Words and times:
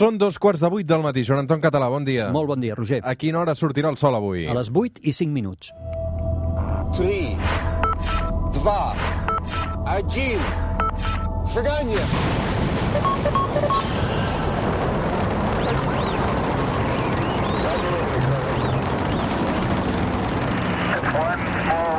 Són 0.00 0.16
dos 0.16 0.38
quarts 0.40 0.62
de 0.64 0.68
vuit 0.72 0.86
del 0.88 1.02
matí. 1.04 1.20
Joan 1.28 1.42
Anton 1.42 1.60
Català, 1.60 1.90
bon 1.92 2.06
dia. 2.06 2.30
Molt 2.32 2.48
bon 2.48 2.62
dia, 2.62 2.72
Roger. 2.78 3.02
A 3.04 3.12
quina 3.20 3.42
hora 3.42 3.52
sortirà 3.52 3.90
el 3.92 3.98
sol 4.00 4.16
avui? 4.16 4.46
A 4.48 4.54
les 4.56 4.70
8 4.72 5.02
i 5.04 5.12
5 5.12 5.28
minuts. 5.34 5.74
3, 6.96 7.36
2, 8.56 8.64
1, 10.00 10.40
seganya! 11.52 12.08
One 21.20 21.44
small. 21.60 21.90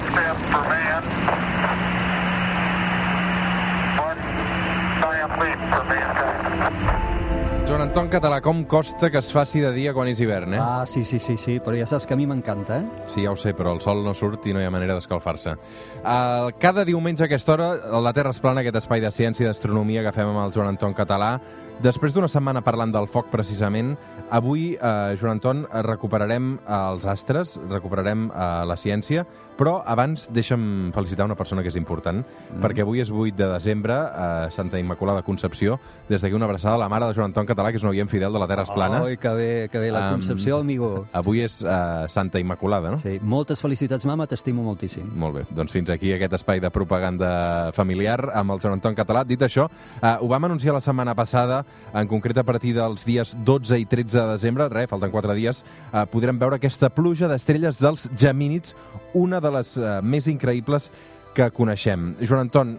Joan 7.72 7.86
Anton 7.86 8.10
Català, 8.12 8.42
com 8.44 8.66
costa 8.68 9.08
que 9.08 9.22
es 9.22 9.30
faci 9.32 9.62
de 9.64 9.70
dia 9.72 9.94
quan 9.96 10.10
és 10.12 10.20
hivern, 10.20 10.58
eh? 10.58 10.60
Ah, 10.60 10.84
sí, 10.84 11.06
sí, 11.08 11.22
sí, 11.24 11.38
sí, 11.40 11.54
però 11.64 11.78
ja 11.80 11.86
saps 11.88 12.04
que 12.04 12.12
a 12.12 12.20
mi 12.20 12.26
m'encanta, 12.28 12.82
eh? 12.82 13.06
Sí, 13.08 13.24
ja 13.24 13.32
ho 13.32 13.38
sé, 13.40 13.54
però 13.56 13.72
el 13.72 13.80
sol 13.80 14.02
no 14.04 14.12
surt 14.12 14.44
i 14.52 14.52
no 14.52 14.60
hi 14.60 14.68
ha 14.68 14.74
manera 14.76 14.98
d'escalfar-se. 14.98 15.54
Uh, 16.02 16.50
cada 16.60 16.84
diumenge 16.84 17.24
a 17.24 17.30
aquesta 17.30 17.54
hora, 17.54 17.70
la 18.04 18.12
Terra 18.12 18.36
es 18.36 18.42
plana, 18.44 18.60
aquest 18.60 18.82
espai 18.82 19.00
de 19.00 19.14
ciència 19.16 19.46
i 19.46 19.48
d'astronomia 19.48 20.04
que 20.04 20.12
fem 20.12 20.34
amb 20.34 20.44
el 20.44 20.52
Joan 20.52 20.74
Anton 20.74 20.98
Català. 20.98 21.38
Després 21.80 22.12
d'una 22.12 22.28
setmana 22.28 22.60
parlant 22.62 22.92
del 22.92 23.08
foc, 23.08 23.32
precisament, 23.32 23.96
avui, 24.36 24.74
eh, 24.76 25.16
Joan 25.16 25.40
Anton, 25.40 25.64
recuperarem 25.88 26.58
els 26.68 27.08
astres, 27.08 27.56
recuperarem 27.72 28.28
eh, 28.28 28.50
la 28.68 28.76
ciència, 28.76 29.24
però 29.58 29.82
abans 29.86 30.28
deixa'm 30.34 30.92
felicitar 30.96 31.26
una 31.26 31.38
persona 31.40 31.62
que 31.62 31.70
és 31.72 31.78
important, 31.80 32.22
mm. 32.22 32.62
perquè 32.64 32.86
avui 32.86 33.02
és 33.04 33.12
8 33.12 33.36
de 33.38 33.50
desembre, 33.52 33.96
a 33.96 34.50
Santa 34.52 34.80
Immaculada 34.80 35.24
Concepció, 35.26 35.80
des 36.10 36.22
d'aquí 36.22 36.36
una 36.36 36.46
abraçada 36.46 36.76
a 36.76 36.82
la 36.82 36.90
mare 36.90 37.08
de 37.08 37.18
Joan 37.18 37.32
Anton 37.32 37.50
Català, 37.50 37.72
que 37.72 37.80
és 37.82 37.86
un 37.86 37.92
oient 37.92 38.10
fidel 38.10 38.34
de 38.34 38.42
la 38.42 38.48
Terra 38.50 38.66
es 38.68 38.72
plana. 38.74 39.02
Oi, 39.04 39.18
que 39.18 39.34
bé, 39.38 39.52
que 39.72 39.80
bé, 39.80 39.92
la 39.92 40.10
Concepció, 40.12 40.60
amigo. 40.60 41.06
Avui 41.14 41.44
és 41.46 41.60
uh, 41.66 42.08
Santa 42.10 42.40
Immaculada, 42.40 42.94
no? 42.94 43.02
Sí, 43.02 43.18
moltes 43.22 43.62
felicitats, 43.62 44.08
mama, 44.10 44.28
t'estimo 44.30 44.64
moltíssim. 44.66 45.10
Molt 45.22 45.38
bé, 45.40 45.46
doncs 45.56 45.76
fins 45.76 45.92
aquí 45.94 46.14
aquest 46.16 46.38
espai 46.40 46.62
de 46.64 46.72
propaganda 46.74 47.72
familiar 47.76 48.20
amb 48.34 48.56
el 48.56 48.62
Joan 48.64 48.80
Anton 48.80 48.98
Català. 48.98 49.26
Dit 49.28 49.44
això, 49.46 49.68
eh, 50.00 50.16
ho 50.20 50.30
vam 50.32 50.50
anunciar 50.50 50.74
la 50.74 50.82
setmana 50.84 51.16
passada, 51.18 51.64
en 51.94 52.08
concret 52.08 52.38
a 52.38 52.46
partir 52.48 52.74
dels 52.78 53.06
dies 53.06 53.36
12 53.46 53.82
i 53.82 53.86
13 53.86 54.20
de 54.20 54.28
desembre, 54.32 54.70
res, 54.72 54.90
falten 54.90 55.12
4 55.12 55.36
dies, 55.38 55.64
eh, 55.92 56.06
podrem 56.12 56.40
veure 56.40 56.58
aquesta 56.58 56.90
pluja 56.90 57.30
d'estrelles 57.32 57.80
dels 57.82 58.08
gemínids, 58.18 58.76
una 59.14 59.41
de 59.42 59.52
les 59.58 59.76
eh, 59.78 59.98
més 60.02 60.30
increïbles 60.32 60.90
que 61.36 61.50
coneixem. 61.56 62.14
Joan 62.22 62.48
Anton, 62.48 62.78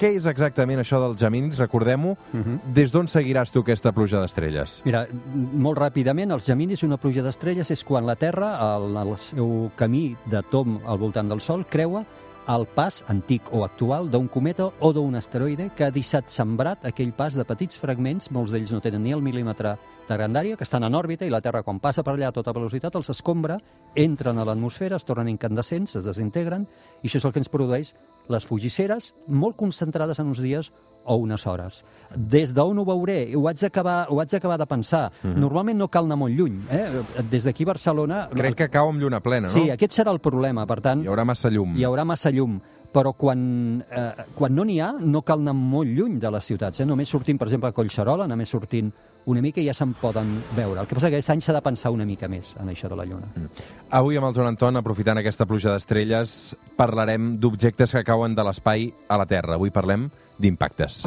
què 0.00 0.10
és 0.16 0.24
exactament 0.26 0.80
això 0.82 0.98
dels 0.98 1.20
gemínids? 1.20 1.60
Recordem-ho. 1.62 2.16
Uh 2.32 2.40
-huh. 2.40 2.58
Des 2.74 2.90
d'on 2.90 3.06
seguiràs 3.06 3.52
tu 3.52 3.60
aquesta 3.60 3.92
pluja 3.92 4.20
d'estrelles? 4.20 4.82
Mira, 4.84 5.06
molt 5.34 5.78
ràpidament, 5.78 6.32
els 6.32 6.46
geminis, 6.46 6.82
una 6.82 6.96
pluja 6.96 7.22
d'estrelles, 7.22 7.70
és 7.70 7.84
quan 7.84 8.06
la 8.06 8.16
Terra, 8.16 8.56
al, 8.56 8.96
al 8.96 9.16
seu 9.18 9.70
camí 9.76 10.16
de 10.26 10.42
tom 10.50 10.80
al 10.86 10.98
voltant 10.98 11.28
del 11.28 11.40
Sol, 11.40 11.64
creua 11.66 12.04
el 12.48 12.66
pas 12.66 13.04
antic 13.08 13.52
o 13.54 13.62
actual 13.64 14.10
d'un 14.10 14.26
cometa 14.28 14.70
o 14.80 14.92
d'un 14.92 15.14
asteroide 15.14 15.70
que 15.76 15.84
ha 15.84 15.94
deixat 15.94 16.30
sembrat 16.30 16.84
aquell 16.88 17.12
pas 17.14 17.36
de 17.38 17.44
petits 17.46 17.78
fragments, 17.78 18.30
molts 18.34 18.50
d'ells 18.50 18.72
no 18.74 18.80
tenen 18.82 19.02
ni 19.04 19.12
el 19.14 19.22
mil·límetre 19.22 19.76
de 20.08 20.16
grandària, 20.16 20.56
que 20.56 20.66
estan 20.66 20.82
en 20.84 20.94
òrbita 20.98 21.24
i 21.24 21.30
la 21.30 21.40
Terra, 21.40 21.62
quan 21.62 21.78
passa 21.80 22.02
per 22.02 22.16
allà 22.16 22.32
a 22.32 22.34
tota 22.34 22.52
velocitat, 22.52 22.96
els 22.98 23.12
escombra, 23.14 23.60
entren 23.94 24.38
a 24.38 24.44
l'atmosfera, 24.44 24.98
es 24.98 25.06
tornen 25.06 25.30
incandescents, 25.30 25.94
es 25.96 26.08
desintegren, 26.08 26.66
i 27.02 27.06
això 27.06 27.20
és 27.20 27.28
el 27.28 27.32
que 27.32 27.42
ens 27.42 27.52
produeix 27.52 27.94
les 28.28 28.46
fugisseres, 28.46 29.12
molt 29.28 29.56
concentrades 29.56 30.18
en 30.18 30.34
uns 30.34 30.42
dies 30.42 30.72
o 31.04 31.16
unes 31.16 31.46
hores. 31.46 31.82
Des 32.14 32.52
d'on 32.52 32.78
ho 32.78 32.84
veuré? 32.84 33.34
Ho 33.36 33.46
haig 33.48 33.60
d'acabar 33.60 34.06
ho 34.10 34.20
haig 34.20 34.30
d'acabar 34.30 34.58
de 34.58 34.66
pensar. 34.66 35.10
Mm 35.22 35.30
-hmm. 35.30 35.36
Normalment 35.36 35.78
no 35.78 35.88
cal 35.88 36.04
anar 36.04 36.16
molt 36.16 36.34
lluny. 36.34 36.60
Eh? 36.70 36.88
Des 37.30 37.44
d'aquí 37.44 37.64
Barcelona... 37.64 38.28
Crec 38.34 38.54
que 38.54 38.68
cau 38.68 38.88
amb 38.88 39.00
lluna 39.00 39.20
plena, 39.20 39.48
no? 39.48 39.52
Sí, 39.52 39.70
aquest 39.70 39.92
serà 39.92 40.12
el 40.12 40.20
problema. 40.20 40.66
Per 40.66 40.80
tant, 40.80 41.02
Hi 41.02 41.08
haurà 41.08 41.24
massa 41.24 41.48
llum. 41.48 41.76
hi 41.76 41.84
haurà 41.84 42.04
massa 42.04 42.30
llum 42.30 42.60
però 42.92 43.14
quan, 43.16 43.82
eh, 43.90 44.12
quan 44.34 44.54
no 44.54 44.64
n'hi 44.64 44.78
ha, 44.80 44.92
no 45.00 45.22
cal 45.22 45.40
anar 45.40 45.54
molt 45.54 45.88
lluny 45.88 46.18
de 46.20 46.30
les 46.30 46.44
ciutats. 46.44 46.80
Eh? 46.80 46.86
Només 46.86 47.08
sortint, 47.08 47.38
per 47.38 47.48
exemple, 47.48 47.70
a 47.70 47.72
Collserola, 47.72 48.26
només 48.28 48.48
sortint 48.48 48.92
una 49.26 49.42
mica 49.44 49.62
ja 49.64 49.74
se'n 49.74 49.94
poden 50.00 50.34
veure. 50.56 50.80
El 50.80 50.88
que 50.88 50.96
passa 50.98 51.10
que 51.10 51.20
aquest 51.20 51.34
any 51.34 51.42
s'ha 51.44 51.54
de 51.56 51.62
pensar 51.64 51.92
una 51.94 52.06
mica 52.08 52.28
més 52.28 52.54
en 52.60 52.72
això 52.72 52.90
de 52.90 52.98
la 52.98 53.06
lluna. 53.08 53.28
Mm. 53.34 53.68
Avui 53.98 54.18
amb 54.18 54.30
el 54.30 54.34
Joan 54.34 54.52
Anton, 54.54 54.80
aprofitant 54.80 55.20
aquesta 55.20 55.46
pluja 55.46 55.74
d'estrelles, 55.74 56.56
parlarem 56.78 57.36
d'objectes 57.42 57.94
que 57.98 58.04
cauen 58.08 58.34
de 58.38 58.46
l'espai 58.46 58.90
a 59.08 59.20
la 59.20 59.28
Terra. 59.30 59.58
Avui 59.60 59.70
parlem 59.74 60.10
d'impactes. 60.38 61.04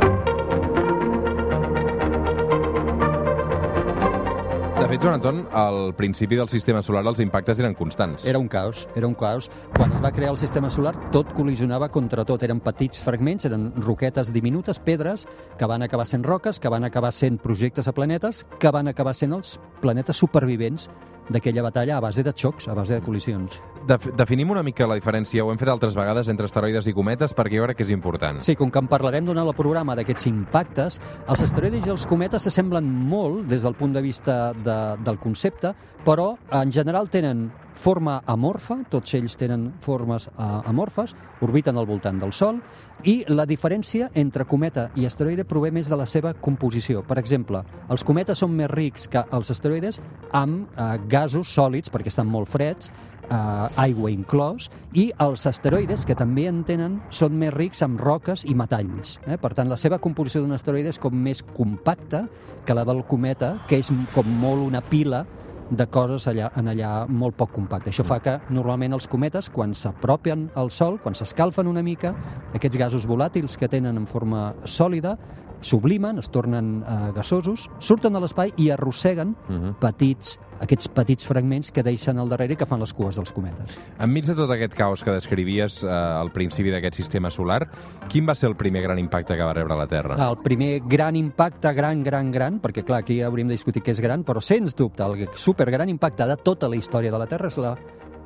De 4.85 4.90
fet, 4.91 5.01
Joan 5.01 5.16
Anton, 5.16 5.47
al 5.51 5.96
principi 5.97 6.38
del 6.38 6.46
sistema 6.47 6.84
solar 6.85 7.01
els 7.09 7.18
impactes 7.23 7.57
eren 7.57 7.73
constants. 7.73 8.28
Era 8.29 8.38
un 8.38 8.46
caos, 8.47 8.84
era 8.94 9.07
un 9.09 9.16
caos. 9.18 9.47
Quan 9.73 9.96
es 9.96 10.03
va 10.03 10.12
crear 10.13 10.29
el 10.29 10.38
sistema 10.38 10.69
solar, 10.69 10.94
tot 11.09 11.31
col·lisionava 11.34 11.88
contra 11.90 12.22
tot. 12.22 12.46
Eren 12.46 12.62
petits 12.62 13.01
fragments, 13.01 13.47
eren 13.50 13.72
roquetes 13.81 14.29
diminutes, 14.29 14.78
pedres, 14.78 15.25
que 15.57 15.66
van 15.66 15.81
acabar 15.81 16.06
sent 16.06 16.22
roques, 16.29 16.62
que 16.62 16.69
van 16.69 16.85
acabar 16.85 17.09
sent 17.18 17.41
projectes 17.41 17.90
a 17.90 17.95
planetes, 17.97 18.45
que 18.62 18.69
van 18.69 18.94
acabar 18.94 19.16
sent 19.18 19.34
els 19.34 19.57
planetes 19.81 20.22
supervivents 20.22 20.85
d'aquella 21.30 21.63
batalla 21.66 21.97
a 21.97 22.03
base 22.03 22.24
de 22.24 22.34
xocs, 22.34 22.68
a 22.68 22.75
base 22.78 22.96
de 22.96 23.02
col·lisions. 23.06 23.59
Def 23.86 24.08
definim 24.18 24.50
una 24.50 24.63
mica 24.66 24.88
la 24.90 24.97
diferència, 24.97 25.44
ho 25.44 25.52
hem 25.52 25.59
fet 25.62 25.69
altres 25.69 25.96
vegades, 25.97 26.30
entre 26.31 26.47
asteroides 26.50 26.88
i 26.90 26.94
cometes, 26.94 27.36
perquè 27.38 27.59
jo 27.59 27.68
crec 27.68 27.78
que 27.78 27.86
és 27.86 27.94
important. 27.94 28.41
Sí, 28.41 28.56
com 28.58 28.72
que 28.74 28.81
en 28.81 28.90
parlarem 28.90 29.28
durant 29.28 29.46
el 29.46 29.58
programa 29.58 29.96
d'aquests 29.97 30.30
impactes, 30.31 30.97
els 31.30 31.46
asteroides 31.46 31.86
i 31.86 31.94
els 31.94 32.08
cometes 32.09 32.47
s'assemblen 32.47 32.86
molt 32.86 33.46
des 33.52 33.62
del 33.66 33.78
punt 33.78 33.94
de 33.94 34.02
vista 34.02 34.53
de, 34.53 34.80
del 35.06 35.22
concepte, 35.22 35.75
però 36.06 36.34
en 36.53 36.74
general 36.74 37.09
tenen 37.13 37.50
forma 37.75 38.22
amorfa, 38.25 38.80
tots 38.90 39.13
ells 39.18 39.36
tenen 39.38 39.68
formes 39.84 40.30
uh, 40.31 40.62
amorfes, 40.66 41.13
orbiten 41.44 41.78
al 41.78 41.86
voltant 41.86 42.19
del 42.22 42.34
Sol, 42.34 42.62
i 43.03 43.18
la 43.28 43.46
diferència 43.46 44.07
entre 44.16 44.46
cometa 44.50 44.88
i 44.96 45.06
asteroide 45.06 45.44
prové 45.46 45.69
més 45.75 45.90
de 45.92 45.97
la 46.00 46.07
seva 46.09 46.34
composició. 46.34 47.03
Per 47.06 47.19
exemple, 47.19 47.62
els 47.92 48.06
cometes 48.07 48.40
són 48.42 48.56
més 48.56 48.72
rics 48.72 49.09
que 49.12 49.25
els 49.36 49.52
asteroides 49.52 50.00
amb 50.31 50.72
uh, 50.80 50.96
gasos 51.15 51.51
sòlids, 51.55 51.91
perquè 51.93 52.11
estan 52.11 52.27
molt 52.29 52.51
freds, 52.51 52.91
uh, 53.29 53.69
aigua 53.81 54.11
inclòs, 54.13 54.69
i 54.93 55.07
els 55.23 55.45
asteroides, 55.49 56.05
que 56.05 56.17
també 56.17 56.47
en 56.49 56.63
tenen, 56.67 56.99
són 57.09 57.37
més 57.39 57.53
rics 57.55 57.83
amb 57.85 58.01
roques 58.01 58.45
i 58.45 58.55
metalls. 58.57 59.17
Eh? 59.25 59.39
Per 59.41 59.53
tant, 59.55 59.71
la 59.71 59.79
seva 59.81 59.99
composició 60.03 60.43
d'un 60.43 60.55
asteroide 60.57 60.93
és 60.93 61.01
com 61.01 61.15
més 61.15 61.43
compacta 61.55 62.25
que 62.65 62.75
la 62.77 62.85
del 62.87 63.03
cometa, 63.09 63.55
que 63.69 63.79
és 63.81 63.91
com 64.13 64.29
molt 64.41 64.65
una 64.65 64.83
pila 64.83 65.25
de 65.69 65.87
coses 65.89 66.27
allà, 66.29 66.51
en 66.59 66.69
allà 66.69 66.91
molt 67.09 67.37
poc 67.39 67.55
compacte. 67.55 67.89
Això 67.89 68.05
fa 68.05 68.19
que 68.21 68.35
normalment 68.53 68.93
els 68.93 69.07
cometes, 69.09 69.49
quan 69.49 69.73
s'apropen 69.73 70.49
al 70.59 70.69
Sol, 70.71 70.99
quan 71.01 71.17
s'escalfen 71.17 71.67
una 71.67 71.81
mica, 71.85 72.13
aquests 72.53 72.77
gasos 72.77 73.07
volàtils 73.09 73.57
que 73.57 73.69
tenen 73.71 73.97
en 73.97 74.05
forma 74.05 74.51
sòlida 74.69 75.15
sublimen, 75.61 76.19
es 76.19 76.29
tornen 76.29 76.83
eh, 76.88 77.11
gasosos, 77.16 77.69
surten 77.79 78.16
a 78.16 78.19
l'espai 78.23 78.53
i 78.57 78.69
arrosseguen 78.71 79.35
Uh 79.49 79.55
-huh. 79.55 79.75
petits, 79.79 80.39
aquests 80.59 80.88
petits 80.88 81.25
fragments 81.25 81.71
que 81.71 81.83
deixen 81.83 82.17
al 82.17 82.29
darrere 82.29 82.53
i 82.53 82.55
que 82.55 82.66
fan 82.66 82.79
les 82.79 82.93
cues 82.93 83.16
dels 83.16 83.31
cometes. 83.31 83.77
Enmig 83.99 84.25
de 84.25 84.35
tot 84.35 84.49
aquest 84.51 84.73
caos 84.73 85.03
que 85.03 85.11
descrivies 85.11 85.83
eh, 85.83 85.88
al 85.88 86.31
principi 86.31 86.69
d'aquest 86.71 86.95
sistema 86.95 87.29
solar, 87.29 87.67
quin 88.07 88.27
va 88.27 88.35
ser 88.35 88.49
el 88.49 88.55
primer 88.55 88.81
gran 88.81 88.99
impacte 88.99 89.35
que 89.35 89.44
va 89.44 89.53
rebre 89.53 89.75
la 89.75 89.88
Terra? 89.88 90.29
El 90.29 90.38
primer 90.38 90.81
gran 90.85 91.15
impacte, 91.15 91.73
gran, 91.73 92.03
gran, 92.03 92.31
gran, 92.31 92.61
perquè 92.61 92.83
clar, 92.83 92.99
aquí 92.99 93.21
hauríem 93.21 93.47
de 93.47 93.53
discutir 93.53 93.81
què 93.83 93.91
és 93.91 94.01
gran, 94.01 94.23
però 94.23 94.41
sens 94.41 94.75
dubte 94.75 95.03
el 95.03 95.27
supergran 95.35 95.89
impacte 95.89 96.25
de 96.25 96.38
tota 96.38 96.67
la 96.67 96.75
història 96.75 97.11
de 97.11 97.17
la 97.17 97.27
Terra 97.27 97.47
és 97.47 97.57
la 97.57 97.77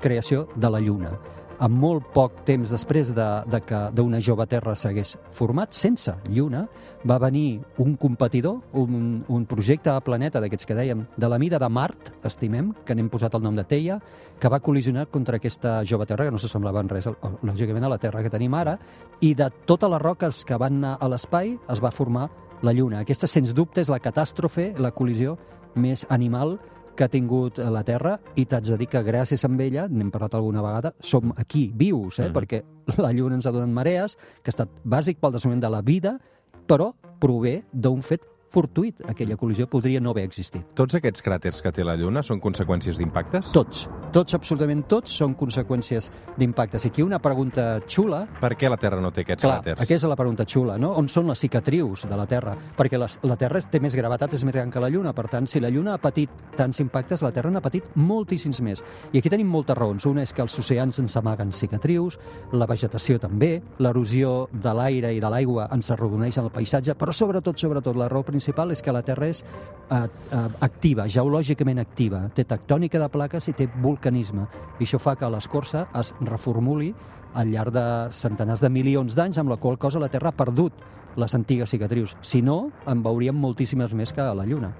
creació 0.01 0.47
de 0.55 0.69
la 0.69 0.79
Lluna. 0.79 1.11
Amb 1.59 1.75
molt 1.75 2.05
poc 2.15 2.37
temps 2.47 2.71
després 2.71 3.09
de, 3.11 3.25
de 3.51 3.59
que 3.67 3.79
d'una 3.91 4.21
jove 4.23 4.45
Terra 4.47 4.77
s'hagués 4.79 5.17
format, 5.35 5.73
sense 5.75 6.13
Lluna, 6.31 6.61
va 7.03 7.17
venir 7.19 7.59
un 7.83 7.97
competidor, 7.99 8.61
un, 8.79 9.17
un 9.27 9.47
projecte 9.49 9.91
a 9.91 9.99
planeta 9.99 10.39
d'aquests 10.39 10.69
que 10.69 10.77
dèiem, 10.77 11.01
de 11.19 11.27
la 11.27 11.39
mida 11.41 11.59
de 11.59 11.67
Mart, 11.67 12.13
estimem, 12.23 12.71
que 12.87 12.95
n'hem 12.95 13.11
posat 13.11 13.35
el 13.35 13.43
nom 13.43 13.59
de 13.59 13.67
Teia, 13.67 13.99
que 14.39 14.47
va 14.47 14.61
col·lisionar 14.63 15.09
contra 15.11 15.35
aquesta 15.35 15.81
jove 15.83 16.07
Terra, 16.07 16.29
que 16.29 16.37
no 16.37 16.39
s'assemblava 16.39 16.79
en 16.79 16.93
res, 16.95 17.11
lògicament, 17.43 17.83
a 17.83 17.91
la 17.91 17.99
Terra 17.99 18.23
que 18.23 18.31
tenim 18.31 18.55
ara, 18.55 18.77
i 19.19 19.33
de 19.35 19.51
totes 19.67 19.91
les 19.91 20.03
roques 20.05 20.45
que 20.47 20.63
van 20.63 20.79
anar 20.79 20.95
a 20.95 21.11
l'espai 21.11 21.57
es 21.67 21.83
va 21.83 21.91
formar 21.91 22.29
la 22.63 22.71
Lluna. 22.71 23.03
Aquesta, 23.03 23.27
sens 23.27 23.51
dubte, 23.51 23.83
és 23.83 23.91
la 23.91 23.99
catàstrofe, 23.99 24.71
la 24.79 24.95
col·lisió 24.95 25.35
més 25.75 26.07
animal 26.07 26.55
que 26.99 27.05
ha 27.07 27.11
tingut 27.11 27.61
la 27.63 27.79
Terra 27.87 28.17
i 28.35 28.43
t'haig 28.43 28.73
de 28.73 28.77
dir 28.81 28.89
que 28.91 28.99
gràcies 29.07 29.45
a 29.47 29.49
ella, 29.63 29.85
n'hem 29.87 30.09
parlat 30.11 30.33
alguna 30.35 30.61
vegada, 30.61 30.91
som 30.99 31.31
aquí, 31.37 31.71
vius, 31.73 32.19
eh? 32.19 32.27
Mhm. 32.27 32.33
perquè 32.35 32.63
la 32.97 33.13
Lluna 33.13 33.35
ens 33.35 33.45
ha 33.45 33.51
donat 33.51 33.69
marees, 33.69 34.17
que 34.43 34.51
ha 34.51 34.55
estat 34.55 34.69
bàsic 34.83 35.17
pel 35.17 35.31
desenvolupament 35.31 35.63
de 35.63 35.69
la 35.69 35.81
vida, 35.81 36.19
però 36.67 36.93
prové 37.19 37.63
d'un 37.71 38.01
fet 38.01 38.21
fortuït. 38.51 39.03
Aquella 39.09 39.37
col·lisió 39.37 39.67
podria 39.69 40.01
no 40.01 40.11
haver 40.11 40.25
existit. 40.27 40.65
Tots 40.75 40.95
aquests 40.99 41.23
cràters 41.25 41.61
que 41.61 41.71
té 41.71 41.83
la 41.85 41.95
Lluna 41.99 42.23
són 42.25 42.41
conseqüències 42.41 42.97
d'impactes? 42.99 43.51
Tots, 43.55 43.87
Tots, 44.09 44.33
absolutament 44.33 44.87
tots, 44.89 45.13
són 45.13 45.35
conseqüències 45.37 46.07
d'impactes. 46.37 46.85
I 46.85 46.89
aquí 46.89 47.03
una 47.05 47.19
pregunta 47.21 47.79
xula 47.85 48.23
Per 48.39 48.55
què 48.57 48.69
la 48.71 48.77
Terra 48.81 48.97
no 49.01 49.11
té 49.13 49.21
aquests 49.21 49.43
Clar, 49.45 49.59
cràters? 49.59 49.83
aquesta 49.83 50.07
és 50.07 50.09
la 50.09 50.15
pregunta 50.17 50.45
xula, 50.49 50.79
no? 50.81 50.95
On 50.97 51.07
són 51.07 51.27
les 51.29 51.37
cicatrius 51.39 52.07
de 52.09 52.17
la 52.17 52.25
Terra? 52.25 52.55
Perquè 52.77 52.97
la, 52.97 53.07
la 53.29 53.37
Terra 53.37 53.61
té 53.61 53.79
més 53.79 53.93
gravetat, 53.95 54.33
és 54.33 54.43
més 54.47 54.55
gran 54.55 54.71
que 54.73 54.81
la 54.81 54.89
Lluna, 54.89 55.13
per 55.13 55.27
tant, 55.29 55.45
si 55.47 55.59
la 55.61 55.69
Lluna 55.69 55.93
ha 55.93 56.01
patit 56.01 56.29
tants 56.57 56.79
impactes, 56.81 57.21
la 57.21 57.31
Terra 57.35 57.51
n'ha 57.53 57.61
patit 57.61 57.85
moltíssims 57.95 58.61
més. 58.65 58.81
I 59.13 59.19
aquí 59.21 59.29
tenim 59.29 59.47
moltes 59.47 59.77
raons. 59.77 60.05
Una 60.09 60.23
és 60.25 60.33
que 60.33 60.41
els 60.41 60.57
oceans 60.57 60.97
ens 60.99 61.17
amaguen 61.19 61.53
cicatrius, 61.53 62.17
la 62.53 62.65
vegetació 62.65 63.19
també, 63.19 63.61
l'erosió 63.77 64.47
de 64.51 64.73
l'aire 64.73 65.13
i 65.13 65.21
de 65.21 65.29
l'aigua 65.29 65.67
ens 65.75 65.91
arrodoneix 65.93 66.37
en 66.41 66.45
el 66.49 66.51
paisatge, 66.55 66.95
però 66.97 67.13
sobretot, 67.13 67.59
sobretot, 67.61 67.95
la 67.95 68.09
raó 68.09 68.23
principal 68.39 68.71
és 68.71 68.81
que 68.81 68.95
la 68.95 69.03
Terra 69.03 69.27
és 69.27 69.43
eh, 69.43 69.95
eh, 69.99 70.43
activa, 70.65 71.07
geològicament 71.11 71.83
activa, 71.83 72.23
té 72.35 72.47
tectònica 72.47 73.01
de 73.01 73.09
plaques 73.11 73.51
i 73.51 73.55
té 73.57 73.67
vulcanisme. 73.83 74.47
I 74.79 74.87
això 74.87 74.99
fa 75.01 75.17
que 75.19 75.29
l'escorça 75.29 75.87
es 75.99 76.13
reformuli 76.23 76.93
al 77.37 77.51
llarg 77.51 77.75
de 77.75 77.85
centenars 78.15 78.63
de 78.63 78.71
milions 78.73 79.15
d'anys, 79.15 79.37
amb 79.37 79.51
la 79.51 79.59
qual 79.61 79.77
cosa 79.77 80.01
la 80.01 80.09
Terra 80.09 80.31
ha 80.31 80.37
perdut 80.39 80.73
les 81.19 81.35
antigues 81.35 81.69
cicatrius. 81.69 82.15
Si 82.21 82.41
no, 82.41 82.69
en 82.87 83.03
veuríem 83.03 83.35
moltíssimes 83.35 83.93
més 83.93 84.13
que 84.15 84.23
a 84.23 84.33
la 84.37 84.47
Lluna. 84.47 84.71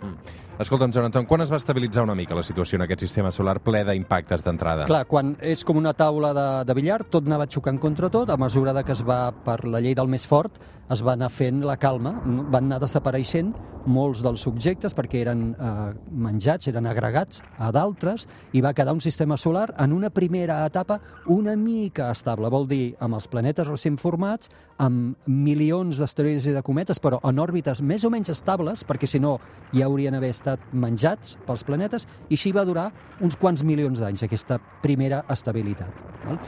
Escolta'm, 0.60 0.92
Joan 0.92 1.06
Anton, 1.08 1.24
quan 1.24 1.40
es 1.40 1.48
va 1.48 1.56
estabilitzar 1.56 2.02
una 2.04 2.18
mica 2.20 2.36
la 2.36 2.42
situació 2.44 2.76
en 2.76 2.82
aquest 2.84 3.06
sistema 3.06 3.30
solar 3.32 3.62
ple 3.64 3.80
d'impactes 3.88 4.42
d'entrada? 4.44 4.90
Clar, 4.90 5.06
quan 5.08 5.30
és 5.40 5.64
com 5.64 5.80
una 5.80 5.94
taula 5.96 6.34
de, 6.36 6.48
de 6.68 6.76
billar, 6.76 6.98
tot 7.08 7.30
anava 7.32 7.48
xocant 7.48 7.80
contra 7.80 8.10
tot, 8.12 8.28
a 8.28 8.36
mesura 8.36 8.74
de 8.76 8.84
que 8.84 8.92
es 8.92 9.06
va, 9.08 9.22
per 9.46 9.62
la 9.64 9.80
llei 9.80 9.96
del 9.96 10.12
més 10.12 10.28
fort, 10.28 10.60
es 10.92 11.00
va 11.06 11.14
anar 11.16 11.30
fent 11.32 11.64
la 11.64 11.78
calma, 11.80 12.18
van 12.52 12.66
anar 12.66 12.82
desapareixent 12.84 13.54
molts 13.88 14.20
dels 14.26 14.42
subjectes 14.44 14.94
perquè 14.98 15.22
eren 15.24 15.44
eh, 15.54 15.94
menjats, 16.12 16.68
eren 16.68 16.90
agregats 16.90 17.40
a 17.58 17.70
d'altres, 17.72 18.26
i 18.52 18.60
va 18.60 18.74
quedar 18.76 18.94
un 18.98 19.00
sistema 19.02 19.38
solar 19.40 19.70
en 19.80 19.94
una 19.96 20.10
primera 20.12 20.60
etapa 20.68 21.00
una 21.32 21.56
mica 21.56 22.10
estable, 22.12 22.52
vol 22.52 22.68
dir 22.68 22.96
amb 23.00 23.16
els 23.16 23.30
planetes 23.32 23.70
recent 23.70 23.96
formats, 24.02 24.52
amb 24.78 25.16
milions 25.26 26.02
d'asteroides 26.02 26.50
i 26.50 26.58
de 26.58 26.66
cometes, 26.66 27.00
però 27.00 27.22
en 27.24 27.40
òrbites 27.40 27.80
més 27.80 28.04
o 28.04 28.12
menys 28.12 28.34
estables, 28.34 28.84
perquè 28.84 29.08
si 29.08 29.24
no 29.24 29.38
ja 29.72 29.88
haurien 29.88 30.18
haver 30.18 30.34
estat 30.36 30.49
menjats 30.72 31.36
pels 31.48 31.66
planetes, 31.68 32.08
i 32.30 32.38
així 32.38 32.54
va 32.56 32.66
durar 32.68 32.90
uns 33.22 33.36
quants 33.40 33.64
milions 33.66 34.00
d'anys, 34.00 34.24
aquesta 34.26 34.60
primera 34.84 35.24
estabilitat. 35.30 36.10
Val? 36.26 36.40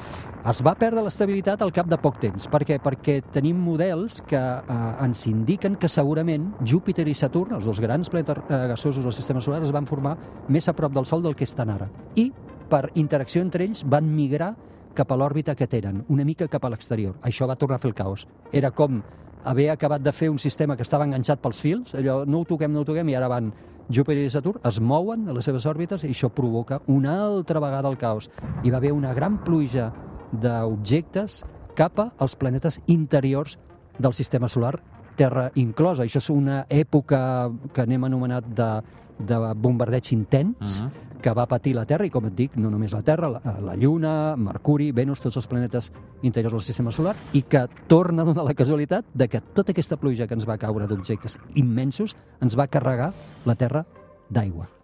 Es 0.51 0.61
va 0.65 0.73
perdre 0.75 1.03
l'estabilitat 1.05 1.61
al 1.61 1.73
cap 1.75 1.89
de 1.89 1.99
poc 2.01 2.19
temps. 2.21 2.47
Per 2.51 2.63
què? 2.67 2.79
Perquè 2.83 3.19
tenim 3.33 3.59
models 3.61 4.21
que 4.27 4.39
eh, 4.39 4.79
ens 5.05 5.25
indiquen 5.29 5.77
que 5.79 5.89
segurament 5.91 6.49
Júpiter 6.67 7.07
i 7.07 7.15
Saturn, 7.17 7.55
els 7.57 7.67
dos 7.67 7.79
grans 7.83 8.09
planetes 8.09 8.43
eh, 8.47 8.63
gasosos 8.73 9.05
del 9.05 9.15
sistema 9.15 9.43
solar, 9.43 9.61
es 9.63 9.73
van 9.75 9.89
formar 9.89 10.17
més 10.49 10.67
a 10.67 10.75
prop 10.77 10.93
del 10.95 11.07
Sol 11.09 11.23
del 11.23 11.37
que 11.37 11.47
estan 11.47 11.71
ara. 11.73 11.89
I, 12.15 12.31
per 12.71 12.87
interacció 12.95 13.43
entre 13.43 13.65
ells, 13.67 13.85
van 13.87 14.07
migrar 14.09 14.53
cap 14.95 15.11
a 15.11 15.15
l'òrbita 15.15 15.55
que 15.55 15.69
tenen, 15.71 16.03
una 16.11 16.25
mica 16.27 16.49
cap 16.51 16.65
a 16.65 16.71
l'exterior. 16.71 17.15
Això 17.23 17.47
va 17.47 17.55
tornar 17.55 17.79
a 17.79 17.83
fer 17.83 17.91
el 17.91 17.95
caos. 17.95 18.25
Era 18.51 18.73
com 18.75 19.01
haver 19.43 19.69
acabat 19.71 20.01
de 20.03 20.11
fer 20.13 20.29
un 20.29 20.39
sistema 20.39 20.75
que 20.75 20.83
estava 20.85 21.05
enganxat 21.07 21.41
pels 21.41 21.61
fils, 21.61 21.95
allò 21.97 22.21
no 22.25 22.41
ho 22.41 22.47
toquem, 22.47 22.71
no 22.73 22.83
ho 22.83 22.87
toquem, 22.87 23.09
i 23.09 23.15
ara 23.17 23.29
van 23.31 23.51
Júpiter 23.91 24.23
i 24.25 24.29
Saturn, 24.29 24.59
es 24.67 24.79
mouen 24.79 25.27
a 25.29 25.33
les 25.33 25.45
seves 25.45 25.65
òrbites 25.65 26.03
i 26.05 26.11
això 26.13 26.29
provoca 26.33 26.81
una 26.87 27.17
altra 27.25 27.59
vegada 27.59 27.89
el 27.89 27.97
caos. 27.97 28.29
Hi 28.63 28.71
va 28.71 28.77
haver 28.77 28.91
una 28.93 29.13
gran 29.13 29.37
pluja 29.43 29.91
d'objectes 30.31 31.43
cap 31.75 31.99
als 32.17 32.35
planetes 32.35 32.79
interiors 32.87 33.57
del 33.99 34.13
sistema 34.13 34.49
solar, 34.49 34.79
Terra 35.15 35.51
inclosa. 35.59 36.03
Això 36.05 36.17
és 36.21 36.29
una 36.31 36.65
època 36.69 37.51
que 37.75 37.81
anem 37.83 38.05
anomenat 38.07 38.45
de, 38.55 38.69
de 39.19 39.39
bombardeig 39.55 40.11
intens, 40.15 40.81
Mhm. 40.81 40.91
Que 41.21 41.33
va 41.37 41.47
patir 41.47 41.75
la 41.77 41.85
Terra, 41.85 42.07
i 42.07 42.11
com 42.13 42.27
et 42.27 42.35
dic, 42.35 42.57
no 42.57 42.71
només 42.73 42.95
la 42.95 43.03
Terra, 43.05 43.29
la, 43.31 43.41
la 43.61 43.77
Lluna, 43.79 44.35
Mercuri, 44.37 44.91
Venus, 44.95 45.21
tots 45.23 45.39
els 45.39 45.47
planetes 45.47 45.91
interiors 46.27 46.57
del 46.57 46.65
sistema 46.65 46.91
solar, 46.91 47.15
i 47.37 47.43
que 47.43 47.67
torna 47.91 48.25
a 48.25 48.29
donar 48.31 48.47
la 48.49 48.57
casualitat 48.57 49.07
de 49.13 49.29
que 49.29 49.41
tota 49.53 49.75
aquesta 49.75 49.99
pluja 50.01 50.27
que 50.27 50.37
ens 50.37 50.49
va 50.49 50.59
caure 50.61 50.89
d'objectes 50.89 51.37
immensos 51.55 52.17
ens 52.41 52.57
va 52.57 52.67
carregar 52.67 53.13
la 53.45 53.55
Terra 53.55 53.85
d'aigua. 54.29 54.80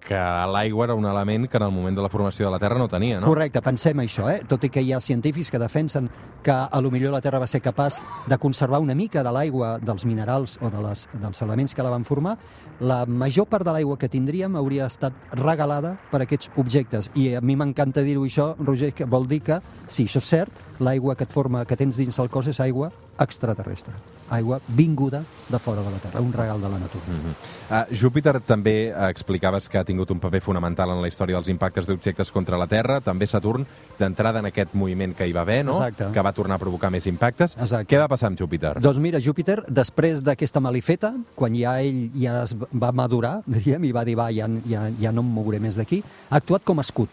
Que 0.00 0.18
l'aigua 0.52 0.86
era 0.86 0.94
un 0.94 1.04
element 1.04 1.48
que 1.50 1.58
en 1.58 1.64
el 1.66 1.72
moment 1.72 1.96
de 1.96 2.02
la 2.02 2.08
formació 2.08 2.46
de 2.46 2.52
la 2.52 2.58
Terra 2.62 2.78
no 2.78 2.88
tenia, 2.88 3.20
no? 3.20 3.26
Correcte, 3.26 3.60
pensem 3.64 3.98
això, 4.00 4.28
eh? 4.30 4.42
tot 4.48 4.64
i 4.64 4.70
que 4.72 4.82
hi 4.82 4.92
ha 4.92 5.00
científics 5.04 5.50
que 5.50 5.60
defensen 5.60 6.08
que 6.42 6.54
a 6.54 6.80
lo 6.80 6.90
millor 6.90 7.12
la 7.12 7.20
Terra 7.20 7.40
va 7.42 7.48
ser 7.50 7.60
capaç 7.60 7.98
de 8.26 8.38
conservar 8.38 8.80
una 8.80 8.94
mica 8.94 9.22
de 9.22 9.32
l'aigua, 9.34 9.76
dels 9.82 10.06
minerals 10.06 10.58
o 10.62 10.70
de 10.70 10.84
les, 10.84 11.08
dels 11.22 11.42
elements 11.42 11.74
que 11.74 11.84
la 11.84 11.90
van 11.90 12.06
formar, 12.08 12.36
la 12.80 13.04
major 13.06 13.48
part 13.50 13.66
de 13.66 13.74
l'aigua 13.74 13.98
que 13.98 14.08
tindríem 14.08 14.56
hauria 14.56 14.86
estat 14.86 15.12
regalada 15.34 15.96
per 16.12 16.22
aquests 16.22 16.52
objectes. 16.56 17.10
I 17.14 17.34
a 17.34 17.42
mi 17.42 17.58
m'encanta 17.58 18.06
dir-ho 18.06 18.24
això, 18.24 18.54
Roger, 18.60 18.94
que 18.94 19.04
vol 19.04 19.28
dir 19.28 19.42
que, 19.44 19.60
si 19.88 20.06
això 20.06 20.22
és 20.22 20.32
cert, 20.32 20.64
l'aigua 20.80 21.16
que 21.18 21.26
et 21.26 21.34
forma, 21.34 21.64
que 21.66 21.76
tens 21.76 21.98
dins 21.98 22.18
el 22.22 22.30
cos 22.30 22.48
és 22.48 22.62
aigua 22.62 22.92
extraterrestre. 23.18 23.94
Aigua 24.30 24.60
vinguda 24.68 25.22
de 25.48 25.58
fora 25.58 25.82
de 25.82 25.90
la 25.90 25.98
Terra, 25.98 26.20
un 26.20 26.32
regal 26.32 26.60
de 26.60 26.68
la 26.68 26.78
natura. 26.78 27.04
Mm 27.06 27.20
-hmm. 27.20 27.92
uh, 27.92 27.96
Júpiter 27.96 28.40
també 28.40 28.92
uh, 28.92 29.08
explicaves 29.08 29.68
que 29.68 29.78
ha 29.78 29.84
tingut 29.84 30.10
un 30.10 30.20
paper 30.20 30.40
fonamental 30.40 30.90
en 30.90 31.00
la 31.00 31.08
història 31.08 31.36
dels 31.36 31.48
impactes 31.48 31.86
d'objectes 31.86 32.30
contra 32.30 32.58
la 32.58 32.66
Terra, 32.66 33.00
també 33.00 33.26
Saturn, 33.26 33.66
d'entrada 33.98 34.38
en 34.38 34.46
aquest 34.46 34.74
moviment 34.74 35.14
que 35.14 35.26
hi 35.26 35.32
va 35.32 35.40
haver, 35.40 35.64
no? 35.64 35.72
Exacte. 35.72 36.12
que 36.12 36.22
va 36.22 36.32
tornar 36.32 36.56
a 36.56 36.58
provocar 36.58 36.90
més 36.90 37.06
impactes. 37.06 37.56
Exacte. 37.56 37.96
Què 37.96 37.98
va 37.98 38.08
passar 38.08 38.28
amb 38.28 38.38
Júpiter? 38.38 38.80
Doncs 38.80 38.98
mira, 38.98 39.20
Júpiter, 39.20 39.64
després 39.68 40.22
d'aquesta 40.22 40.60
malifeta, 40.60 41.14
quan 41.34 41.54
ja 41.54 41.80
ell 41.80 42.10
ja 42.14 42.42
es 42.42 42.54
va 42.54 42.92
madurar, 42.92 43.42
diríem, 43.46 43.84
i 43.84 43.92
va 43.92 44.04
dir, 44.04 44.16
va, 44.16 44.30
ja, 44.30 44.48
ja, 44.66 44.90
ja 45.00 45.12
no 45.12 45.20
em 45.20 45.32
mouré 45.32 45.58
més 45.58 45.76
d'aquí, 45.76 46.02
ha 46.30 46.36
actuat 46.36 46.62
com 46.64 46.78
a 46.78 46.82
escut. 46.82 47.08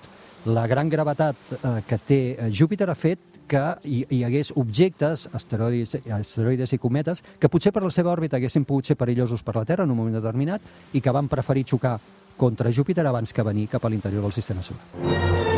La 0.46 0.68
gran 0.68 0.90
gravetat 0.90 1.36
eh, 1.52 1.81
que 1.88 1.98
té 1.98 2.19
eh, 2.38 2.52
Júpiter 2.54 2.90
ha 2.90 2.96
fet 2.96 3.34
que 3.47 3.63
hi, 3.83 4.03
hi 4.09 4.24
hagués 4.25 4.51
objectes, 4.56 5.27
asteroides, 5.33 5.97
asteroides 6.12 6.74
i 6.74 6.81
cometes, 6.81 7.24
que 7.39 7.50
potser 7.51 7.74
per 7.75 7.83
la 7.86 7.94
seva 7.94 8.13
òrbita 8.13 8.39
haguessin 8.39 8.65
pogut 8.65 8.89
ser 8.89 8.97
perillosos 9.00 9.44
per 9.45 9.56
la 9.59 9.65
Terra 9.65 9.86
en 9.86 9.94
un 9.94 10.01
moment 10.01 10.18
determinat 10.19 10.62
i 10.94 11.01
que 11.01 11.15
van 11.15 11.31
preferir 11.31 11.65
xocar 11.69 11.97
contra 12.38 12.74
Júpiter 12.74 13.06
abans 13.07 13.31
que 13.33 13.44
venir 13.47 13.69
cap 13.71 13.86
a 13.86 13.89
l'interior 13.89 14.25
del 14.25 14.36
sistema 14.36 14.63
solar. 14.63 15.55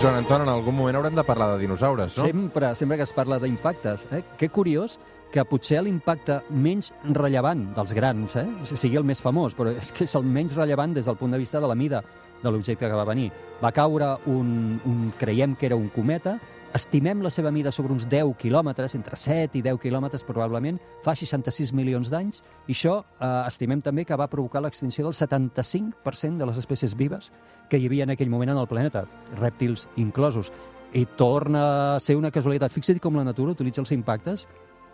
Joan 0.00 0.14
Anton, 0.14 0.42
en 0.44 0.50
algun 0.52 0.74
moment 0.76 0.98
haurem 0.98 1.14
de 1.16 1.22
parlar 1.24 1.54
de 1.54 1.62
dinosaures, 1.62 2.18
no? 2.18 2.26
Sempre, 2.26 2.74
sempre 2.76 2.98
que 2.98 3.04
es 3.06 3.12
parla 3.16 3.38
d'impactes. 3.40 4.04
Eh? 4.12 4.20
Que 4.36 4.50
curiós 4.52 4.98
que 5.32 5.44
potser 5.48 5.80
l'impacte 5.82 6.42
menys 6.52 6.90
rellevant 7.16 7.62
dels 7.74 7.94
grans, 7.96 8.36
eh? 8.36 8.44
Sigui 8.74 9.00
el 9.00 9.06
més 9.08 9.24
famós, 9.24 9.56
però 9.56 9.72
és 9.72 9.94
que 9.96 10.04
és 10.04 10.16
el 10.18 10.26
menys 10.28 10.56
rellevant 10.58 10.92
des 10.92 11.08
del 11.08 11.16
punt 11.16 11.32
de 11.32 11.40
vista 11.40 11.64
de 11.64 11.70
la 11.70 11.78
mida 11.78 12.02
de 12.42 12.52
l'objecte 12.52 12.84
que 12.84 12.98
va 12.98 13.06
venir. 13.08 13.30
Va 13.62 13.72
caure 13.72 14.12
un, 14.28 14.76
un, 14.84 15.00
creiem 15.16 15.56
que 15.56 15.70
era 15.70 15.80
un 15.80 15.88
cometa, 15.88 16.36
estimem 16.74 17.22
la 17.22 17.30
seva 17.30 17.50
mida 17.54 17.70
sobre 17.72 17.92
uns 17.94 18.06
10 18.08 18.34
quilòmetres, 18.40 18.94
entre 18.98 19.16
7 19.16 19.58
i 19.58 19.62
10 19.64 19.78
quilòmetres 19.80 20.24
probablement, 20.26 20.78
fa 21.04 21.14
66 21.16 21.72
milions 21.76 22.10
d'anys, 22.12 22.42
i 22.66 22.74
això 22.74 22.98
eh, 23.02 23.28
estimem 23.46 23.82
també 23.82 24.04
que 24.04 24.18
va 24.18 24.28
provocar 24.32 24.62
l'extinció 24.64 25.06
del 25.06 25.14
75% 25.16 26.36
de 26.36 26.48
les 26.48 26.58
espècies 26.58 26.96
vives 26.96 27.32
que 27.70 27.78
hi 27.78 27.86
havia 27.86 28.04
en 28.04 28.14
aquell 28.14 28.30
moment 28.30 28.52
en 28.52 28.60
el 28.60 28.68
planeta, 28.68 29.06
rèptils 29.40 29.88
inclosos. 29.96 30.52
I 30.94 31.06
torna 31.16 31.96
a 31.96 32.00
ser 32.00 32.16
una 32.16 32.30
casualitat. 32.30 32.72
Fixa't 32.72 33.00
com 33.02 33.16
la 33.18 33.24
natura 33.26 33.52
utilitza 33.52 33.82
els 33.82 33.92
impactes 33.92 34.46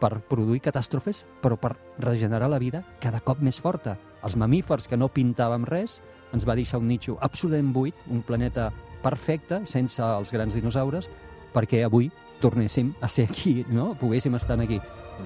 per 0.03 0.19
produir 0.27 0.63
catàstrofes, 0.65 1.23
però 1.43 1.59
per 1.61 1.77
regenerar 2.03 2.49
la 2.51 2.59
vida 2.59 2.83
cada 3.01 3.21
cop 3.21 3.43
més 3.45 3.61
forta. 3.61 3.99
Els 4.27 4.35
mamífers, 4.37 4.89
que 4.89 4.99
no 4.99 5.13
pintàvem 5.13 5.67
res, 5.69 6.01
ens 6.35 6.47
va 6.49 6.57
deixar 6.59 6.81
un 6.81 6.89
nitxo 6.91 7.19
absolutament 7.21 7.71
buit, 7.75 7.95
un 8.11 8.23
planeta 8.27 8.71
perfecte, 9.03 9.61
sense 9.67 10.03
els 10.03 10.33
grans 10.35 10.55
dinosaures, 10.59 11.11
perquè 11.55 11.85
avui 11.87 12.11
tornéssim 12.43 12.93
a 13.01 13.09
ser 13.09 13.29
aquí, 13.31 13.63
no? 13.71 13.93
poguéssim 14.01 14.35
estar 14.35 14.59
aquí. 14.61 14.81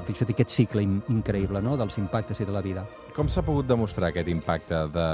Fixa't 0.05 0.33
aquest 0.35 0.53
cicle 0.53 0.83
in 0.85 0.99
increïble 1.09 1.63
no? 1.63 1.77
dels 1.81 1.97
impactes 1.99 2.43
i 2.43 2.45
de 2.45 2.53
la 2.53 2.61
vida. 2.61 2.85
Com 3.17 3.31
s'ha 3.33 3.45
pogut 3.47 3.69
demostrar 3.69 4.11
aquest 4.11 4.29
impacte 4.29 4.83
de, 4.93 5.07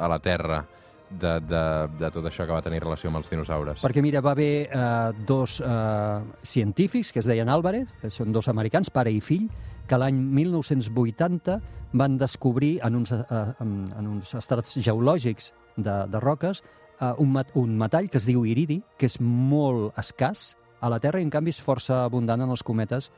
a 0.00 0.08
la 0.08 0.18
Terra 0.24 0.62
de, 1.10 1.40
de, 1.40 1.62
de 2.00 2.10
tot 2.14 2.24
això 2.26 2.46
que 2.46 2.54
va 2.54 2.62
tenir 2.64 2.80
relació 2.82 3.10
amb 3.10 3.20
els 3.20 3.30
dinosaures? 3.30 3.82
Perquè, 3.84 4.02
mira, 4.02 4.22
va 4.24 4.32
haver 4.32 4.66
eh, 4.66 4.88
dos 5.28 5.60
eh, 5.60 6.20
científics 6.42 7.12
que 7.12 7.20
es 7.22 7.28
deien 7.28 7.50
Álvarez, 7.52 7.92
que 8.00 8.10
són 8.10 8.32
dos 8.34 8.48
americans, 8.52 8.90
pare 8.90 9.12
i 9.12 9.20
fill, 9.20 9.50
que 9.86 9.98
l'any 10.00 10.18
1980 10.40 11.60
van 11.96 12.16
descobrir 12.18 12.76
en 12.86 12.96
uns, 13.02 13.12
eh, 13.12 13.44
en, 13.62 13.76
en 13.98 14.10
uns 14.16 14.34
estrats 14.38 14.78
geològics 14.80 15.52
de, 15.76 16.02
de 16.10 16.20
roques 16.22 16.62
eh, 17.00 17.12
un, 17.18 17.32
mat, 17.32 17.52
un 17.54 17.76
metall 17.78 18.10
que 18.10 18.18
es 18.18 18.26
diu 18.28 18.46
iridi, 18.46 18.80
que 18.98 19.08
és 19.10 19.20
molt 19.20 19.96
escàs 19.98 20.54
a 20.80 20.90
la 20.92 21.00
Terra 21.00 21.20
i, 21.20 21.26
en 21.26 21.32
canvi, 21.32 21.54
és 21.54 21.62
força 21.62 22.04
abundant 22.04 22.42
en 22.42 22.52
els 22.52 22.64
cometes 22.66 23.10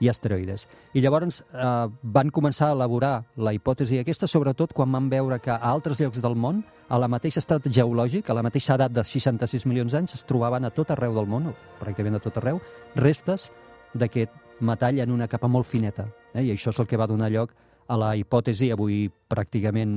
i 0.00 0.08
asteroides. 0.08 0.66
I 0.96 1.02
llavors 1.04 1.42
eh, 1.42 1.88
van 2.02 2.30
començar 2.32 2.70
a 2.70 2.76
elaborar 2.76 3.12
la 3.36 3.52
hipòtesi 3.54 4.00
aquesta, 4.00 4.28
sobretot 4.30 4.72
quan 4.76 4.92
van 4.92 5.10
veure 5.12 5.38
que 5.44 5.52
a 5.52 5.60
altres 5.70 6.00
llocs 6.00 6.22
del 6.24 6.36
món, 6.36 6.62
a 6.88 6.98
la 6.98 7.08
mateixa 7.08 7.42
estrat 7.42 7.68
geològic, 7.68 8.30
a 8.30 8.36
la 8.36 8.44
mateixa 8.46 8.74
edat 8.78 8.94
de 8.96 9.04
66 9.04 9.66
milions 9.68 9.92
d'anys, 9.92 10.16
es 10.16 10.24
trobaven 10.26 10.64
a 10.64 10.72
tot 10.74 10.90
arreu 10.90 11.14
del 11.14 11.28
món, 11.28 11.52
pràcticament 11.82 12.16
a 12.16 12.24
tot 12.24 12.40
arreu, 12.40 12.62
restes 12.96 13.50
d'aquest 13.94 14.32
metall 14.60 15.00
en 15.00 15.12
una 15.12 15.28
capa 15.28 15.48
molt 15.48 15.68
fineta. 15.68 16.08
Eh? 16.34 16.46
I 16.48 16.54
això 16.54 16.72
és 16.72 16.80
el 16.80 16.88
que 16.88 16.98
va 17.00 17.08
donar 17.10 17.30
lloc 17.30 17.52
a 17.86 17.96
la 17.98 18.10
hipòtesi 18.18 18.70
avui 18.74 19.08
pràcticament 19.30 19.94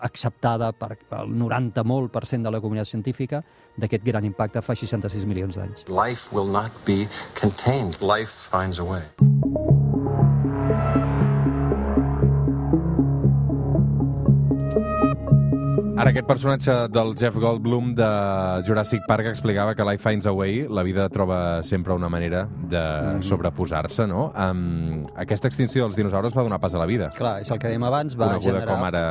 acceptada 0.00 0.72
per 0.72 0.96
el 1.18 1.34
90 1.38 1.84
molt 1.84 2.12
per 2.14 2.24
cent 2.26 2.46
de 2.46 2.50
la 2.54 2.60
comunitat 2.60 2.90
científica 2.94 3.42
d'aquest 3.76 4.04
gran 4.06 4.24
impacte 4.24 4.62
fa 4.62 4.74
66 4.78 5.26
milions 5.26 5.58
d'anys. 5.58 5.86
Life 5.88 6.34
will 6.34 6.50
not 6.50 6.72
be 6.86 7.06
contained. 7.38 8.00
Life 8.02 8.50
finds 8.50 8.78
a 8.78 8.84
way. 8.84 9.02
Ara, 16.02 16.10
aquest 16.10 16.26
personatge 16.26 16.74
del 16.90 17.12
Jeff 17.14 17.36
Goldblum 17.38 17.92
de 17.94 18.06
Jurassic 18.66 19.04
Park 19.06 19.28
explicava 19.30 19.76
que 19.78 19.84
Life 19.86 20.02
Finds 20.02 20.26
a 20.26 20.32
Way, 20.34 20.64
la 20.66 20.82
vida 20.82 21.04
troba 21.14 21.62
sempre 21.62 21.94
una 21.94 22.08
manera 22.10 22.48
de 22.72 23.22
sobreposar-se, 23.22 24.08
no? 24.10 24.32
Um, 24.34 25.04
aquesta 25.14 25.46
extinció 25.46 25.84
dels 25.86 25.94
dinosaures 25.94 26.34
va 26.34 26.42
donar 26.42 26.58
pas 26.58 26.74
a 26.74 26.80
la 26.82 26.88
vida, 26.90 27.12
Clar, 27.14 27.36
és 27.44 27.52
el 27.54 27.60
que 27.62 27.70
dèiem 27.70 27.86
abans, 27.86 28.16
va 28.18 28.32
coneguda 28.32 28.48
generar... 28.48 28.74
com 28.74 28.86
ara 28.88 29.04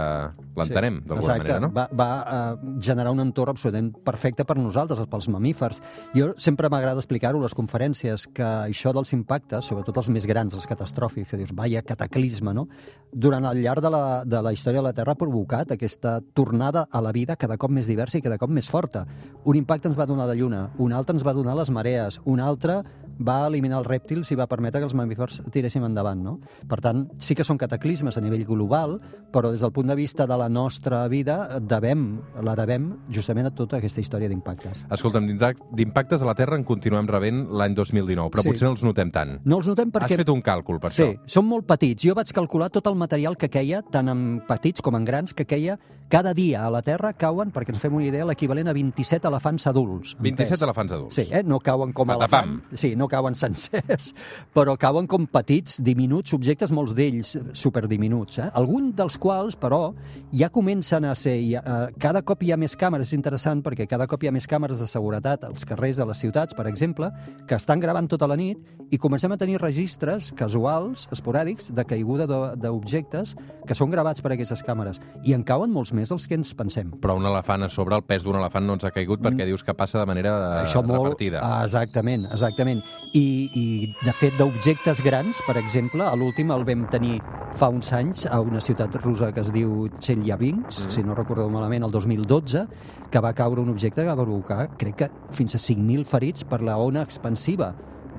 l'entenem, 0.60 0.98
Sí, 1.00 1.08
d'alguna 1.08 1.38
manera, 1.40 1.60
no? 1.64 1.70
Va, 1.78 1.86
va 1.96 2.10
uh, 2.20 2.74
generar 2.84 3.16
un 3.16 3.24
entorn 3.24 3.54
absolutament 3.56 3.94
perfecte 4.04 4.44
per 4.44 4.58
nosaltres, 4.60 5.00
pels 5.08 5.30
mamífers. 5.32 5.80
Jo 6.12 6.34
sempre 6.44 6.68
m'agrada 6.68 7.00
explicar-ho 7.00 7.40
a 7.40 7.48
les 7.48 7.56
conferències, 7.56 8.28
que 8.36 8.50
això 8.66 8.92
dels 8.92 9.16
impactes, 9.16 9.72
sobretot 9.72 10.02
els 10.04 10.12
més 10.12 10.28
grans, 10.28 10.60
els 10.60 10.68
catastròfics, 10.68 11.32
que 11.32 11.40
dius, 11.40 11.56
vaia 11.56 11.86
cataclisme, 11.88 12.52
no? 12.52 12.68
Durant 13.16 13.48
el 13.48 13.64
llarg 13.64 13.80
de 13.88 13.96
la, 13.96 14.04
de 14.28 14.44
la 14.44 14.52
història 14.52 14.84
de 14.84 14.90
la 14.90 14.96
Terra 14.98 15.16
ha 15.16 15.24
provocat 15.24 15.72
aquesta 15.72 16.20
tornada 16.36 16.81
a 16.90 17.02
la 17.02 17.12
vida 17.12 17.36
cada 17.36 17.58
cop 17.58 17.70
més 17.72 17.88
diversa 17.88 18.18
i 18.18 18.22
cada 18.22 18.38
cop 18.38 18.50
més 18.50 18.70
forta. 18.70 19.06
Un 19.46 19.56
impacte 19.56 19.88
ens 19.88 19.98
va 20.00 20.06
donar 20.06 20.28
la 20.28 20.36
Lluna, 20.36 20.70
un 20.78 20.94
altre 20.94 21.16
ens 21.16 21.26
va 21.26 21.34
donar 21.34 21.56
les 21.56 21.70
marees, 21.70 22.20
un 22.26 22.40
altre 22.40 22.82
va 23.22 23.46
eliminar 23.46 23.78
els 23.80 23.88
rèptils 23.88 24.32
i 24.32 24.36
va 24.36 24.48
permetre 24.50 24.80
que 24.82 24.86
els 24.88 24.96
mamífers 24.98 25.42
tiréssim 25.54 25.84
endavant, 25.86 26.18
no? 26.24 26.40
Per 26.68 26.80
tant, 26.82 27.04
sí 27.22 27.36
que 27.36 27.44
són 27.46 27.58
cataclismes 27.62 28.18
a 28.18 28.22
nivell 28.22 28.46
global, 28.48 29.00
però 29.32 29.52
des 29.52 29.62
del 29.62 29.72
punt 29.72 29.88
de 29.92 29.96
vista 29.96 30.26
de 30.26 30.38
la 30.38 30.48
nostra 30.50 31.08
vida 31.08 31.60
devem, 31.60 32.20
la 32.42 32.56
devem 32.56 32.96
justament 33.14 33.46
a 33.46 33.52
tota 33.54 33.78
aquesta 33.78 34.02
història 34.02 34.30
d'impactes. 34.32 34.88
Escolta'm, 34.90 35.28
d'impact- 35.28 35.62
d'impactes 35.72 36.22
a 36.24 36.26
la 36.26 36.34
Terra 36.34 36.56
en 36.58 36.64
continuem 36.64 37.06
rebent 37.08 37.44
l'any 37.52 37.76
2019, 37.76 38.32
però 38.32 38.42
Sí. 38.42 38.50
potser 38.50 38.66
no 38.66 38.72
els 38.72 38.84
notem 38.84 39.12
tant. 39.12 39.40
No 39.46 39.58
els 39.58 39.68
notem 39.68 39.92
perquè... 39.92 40.10
Has 40.16 40.24
fet 40.24 40.30
un 40.30 40.42
càlcul 40.42 40.80
per 40.80 40.92
Sí, 40.92 41.04
això. 41.04 41.20
són 41.28 41.46
molt 41.46 41.68
petits. 41.68 42.02
Jo 42.02 42.16
vaig 42.16 42.32
calcular 42.34 42.70
tot 42.72 42.88
el 42.88 42.96
material 42.96 43.38
que 43.38 43.50
queia, 43.50 43.84
tant 43.84 44.10
en 44.10 44.42
petits 44.48 44.82
com 44.82 44.96
en 44.96 45.06
grans, 45.06 45.34
que 45.36 45.46
queia 45.46 45.78
cada 46.12 46.34
dia 46.34 46.66
a 46.66 46.70
la 46.70 46.82
Terra 46.84 47.14
cauen, 47.16 47.54
perquè 47.56 47.72
ens 47.72 47.80
fem 47.80 47.94
una 47.96 48.04
idea, 48.04 48.26
l'equivalent 48.28 48.68
a 48.68 48.74
27 48.76 49.30
elefants 49.30 49.66
adults. 49.70 50.12
en 50.18 50.26
27 50.26 50.58
pes. 50.58 50.64
elefants 50.68 50.92
adults. 50.92 51.16
Sí, 51.16 51.24
eh? 51.32 51.42
no 51.42 51.62
cauen 51.64 51.94
com 51.94 52.10
a 52.12 52.18
Patapam. 52.18 52.50
elefant. 52.58 52.78
Sí, 52.78 52.98
no 52.98 53.08
cauen 53.08 53.34
sencers, 53.34 54.10
però 54.56 54.76
cauen 54.78 55.08
com 55.08 55.26
petits, 55.26 55.80
diminuts 55.80 56.34
objectes, 56.34 56.74
molts 56.76 56.92
d'ells 56.94 57.38
superdiminuts. 57.54 58.42
Eh? 58.44 58.50
Alguns 58.54 58.94
dels 58.98 59.16
quals, 59.18 59.56
però, 59.56 59.94
ja 60.36 60.50
comencen 60.50 61.06
a 61.06 61.16
ser... 61.16 61.38
Ja, 61.48 61.64
eh, 61.64 61.96
cada 61.98 62.26
cop 62.28 62.44
hi 62.44 62.52
ha 62.52 62.60
més 62.60 62.76
càmeres, 62.76 63.08
és 63.08 63.16
interessant 63.16 63.64
perquè 63.64 63.88
cada 63.88 64.06
cop 64.06 64.22
hi 64.22 64.28
ha 64.28 64.36
més 64.36 64.50
càmeres 64.52 64.84
de 64.84 64.90
seguretat 64.92 65.46
als 65.48 65.64
carrers 65.64 65.96
de 65.96 66.10
les 66.12 66.20
ciutats, 66.20 66.54
per 66.54 66.68
exemple, 66.68 67.08
que 67.48 67.56
estan 67.56 67.80
gravant 67.80 68.12
tota 68.12 68.28
la 68.28 68.36
nit 68.36 68.60
i 68.92 69.00
comencem 69.00 69.32
a 69.32 69.40
tenir 69.40 69.62
registres 69.62 70.34
casuals, 70.36 71.08
esporàdics, 71.16 71.72
de 71.72 71.88
caiguda 71.88 72.28
d'objectes 72.60 73.38
que 73.64 73.80
són 73.80 73.96
gravats 73.96 74.20
per 74.20 74.34
aquestes 74.36 74.60
càmeres. 74.68 75.00
I 75.24 75.40
en 75.40 75.48
cauen 75.48 75.72
molts 75.72 75.94
més 75.96 76.01
dels 76.10 76.26
que 76.28 76.36
ens 76.36 76.54
pensem. 76.58 76.90
Però 77.02 77.16
un 77.16 77.26
elefant 77.26 77.64
a 77.64 77.70
sobre, 77.70 77.96
el 77.96 78.04
pes 78.04 78.24
d'un 78.24 78.36
elefant 78.40 78.66
no 78.66 78.74
ens 78.74 78.84
ha 78.86 78.92
caigut 78.92 79.22
perquè 79.22 79.46
dius 79.46 79.64
que 79.64 79.74
passa 79.74 80.00
de 80.00 80.06
manera 80.06 80.32
eh, 80.32 80.62
Mm. 80.62 80.66
Això 80.66 80.82
molt... 80.84 81.04
repartida. 81.04 81.40
Ah, 81.44 81.64
exactament, 81.66 82.26
exactament. 82.32 82.82
I, 83.14 83.50
i 83.54 83.66
de 84.06 84.14
fet, 84.14 84.34
d'objectes 84.38 85.02
grans, 85.04 85.38
per 85.46 85.58
exemple, 85.58 86.04
a 86.04 86.16
l'últim 86.16 86.52
el 86.52 86.64
vam 86.66 86.88
tenir 86.90 87.20
fa 87.56 87.70
uns 87.70 87.92
anys 87.94 88.26
a 88.26 88.40
una 88.42 88.62
ciutat 88.62 88.96
russa 89.04 89.32
que 89.34 89.42
es 89.42 89.52
diu 89.52 89.90
Chelyabinsk, 90.00 90.82
Mm. 90.82 90.88
mm. 90.88 90.92
si 90.92 91.04
no 91.04 91.16
recordo 91.16 91.50
malament, 91.50 91.84
el 91.84 91.92
2012, 91.92 92.66
que 93.12 93.20
va 93.20 93.34
caure 93.34 93.62
un 93.62 93.70
objecte 93.70 94.02
que 94.02 94.08
va 94.08 94.16
provocar, 94.16 94.70
crec 94.78 94.96
que 94.96 95.10
fins 95.32 95.56
a 95.56 95.60
5.000 95.60 96.06
ferits 96.06 96.44
per 96.44 96.62
la 96.62 96.78
ona 96.78 97.02
expansiva 97.04 97.74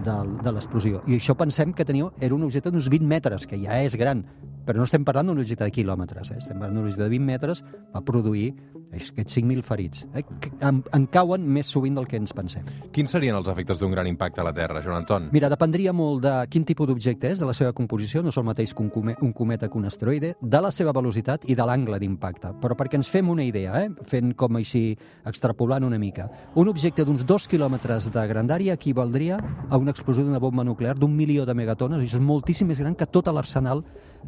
de, 0.04 0.14
de 0.42 0.52
l'explosió. 0.52 1.02
I 1.06 1.16
això 1.18 1.34
pensem 1.38 1.72
que 1.72 1.84
tenia, 1.84 2.10
era 2.20 2.34
un 2.34 2.42
objecte 2.44 2.70
d'uns 2.70 2.88
20 2.90 3.06
metres, 3.06 3.46
que 3.46 3.56
ja 3.60 3.80
és 3.82 3.96
gran, 3.96 4.24
però 4.66 4.78
no 4.78 4.88
estem 4.88 5.04
parlant 5.04 5.30
d'un 5.30 5.40
objecte 5.42 5.64
de 5.64 5.74
quilòmetres, 5.74 6.32
eh? 6.32 6.38
estem 6.42 6.58
parlant 6.58 6.78
d'un 6.78 6.86
objecte 6.86 7.04
de 7.04 7.12
20 7.12 7.26
metres, 7.26 7.64
va 7.94 8.04
produir 8.06 8.52
aquests 8.92 9.38
5.000 9.38 9.62
ferits. 9.64 10.04
Eh? 10.14 10.22
Que 10.40 10.50
en, 10.60 10.82
en 10.92 11.06
cauen 11.12 11.44
més 11.48 11.70
sovint 11.72 11.96
del 11.96 12.06
que 12.08 12.18
ens 12.20 12.34
pensem. 12.36 12.66
Quins 12.92 13.12
serien 13.14 13.36
els 13.38 13.48
efectes 13.48 13.80
d'un 13.80 13.94
gran 13.94 14.08
impacte 14.10 14.42
a 14.42 14.46
la 14.46 14.52
Terra, 14.56 14.82
Joan 14.84 15.00
Anton? 15.00 15.30
Mira, 15.32 15.48
dependria 15.52 15.94
molt 15.96 16.22
de 16.26 16.34
quin 16.52 16.66
tipus 16.68 16.90
d'objecte 16.90 17.32
és, 17.32 17.40
de 17.40 17.48
la 17.48 17.56
seva 17.56 17.72
composició, 17.76 18.22
no 18.22 18.32
és 18.32 18.38
el 18.40 18.46
mateix 18.46 18.74
que 18.76 18.84
un, 18.84 18.90
come, 18.92 19.16
un 19.24 19.32
cometa 19.32 19.70
que 19.72 19.80
un 19.80 19.88
asteroide, 19.88 20.34
de 20.40 20.62
la 20.62 20.72
seva 20.74 20.92
velocitat 20.92 21.48
i 21.48 21.56
de 21.58 21.66
l'angle 21.68 21.98
d'impacte. 22.02 22.52
Però 22.62 22.76
perquè 22.78 23.00
ens 23.00 23.10
fem 23.12 23.32
una 23.32 23.46
idea, 23.46 23.80
eh? 23.80 23.88
fent 24.08 24.36
com 24.38 24.60
així, 24.60 24.84
extrapolant 25.28 25.88
una 25.88 26.00
mica, 26.02 26.28
un 26.60 26.68
objecte 26.68 27.06
d'uns 27.08 27.24
dos 27.28 27.48
quilòmetres 27.48 28.10
de 28.12 28.26
grandària 28.28 28.76
equivaldria 28.76 29.40
a 29.70 29.80
una 29.80 29.94
explosió 29.94 30.26
d'una 30.26 30.42
bomba 30.42 30.64
nuclear 30.68 30.98
d'un 30.98 31.16
milió 31.16 31.46
de 31.48 31.56
megatones, 31.56 32.02
i 32.02 32.10
això 32.10 32.20
és 32.20 32.26
moltíssim 32.26 32.68
més 32.68 32.80
gran 32.82 32.96
que 32.98 33.08
tot 33.08 33.30
l'arsenal 33.32 33.80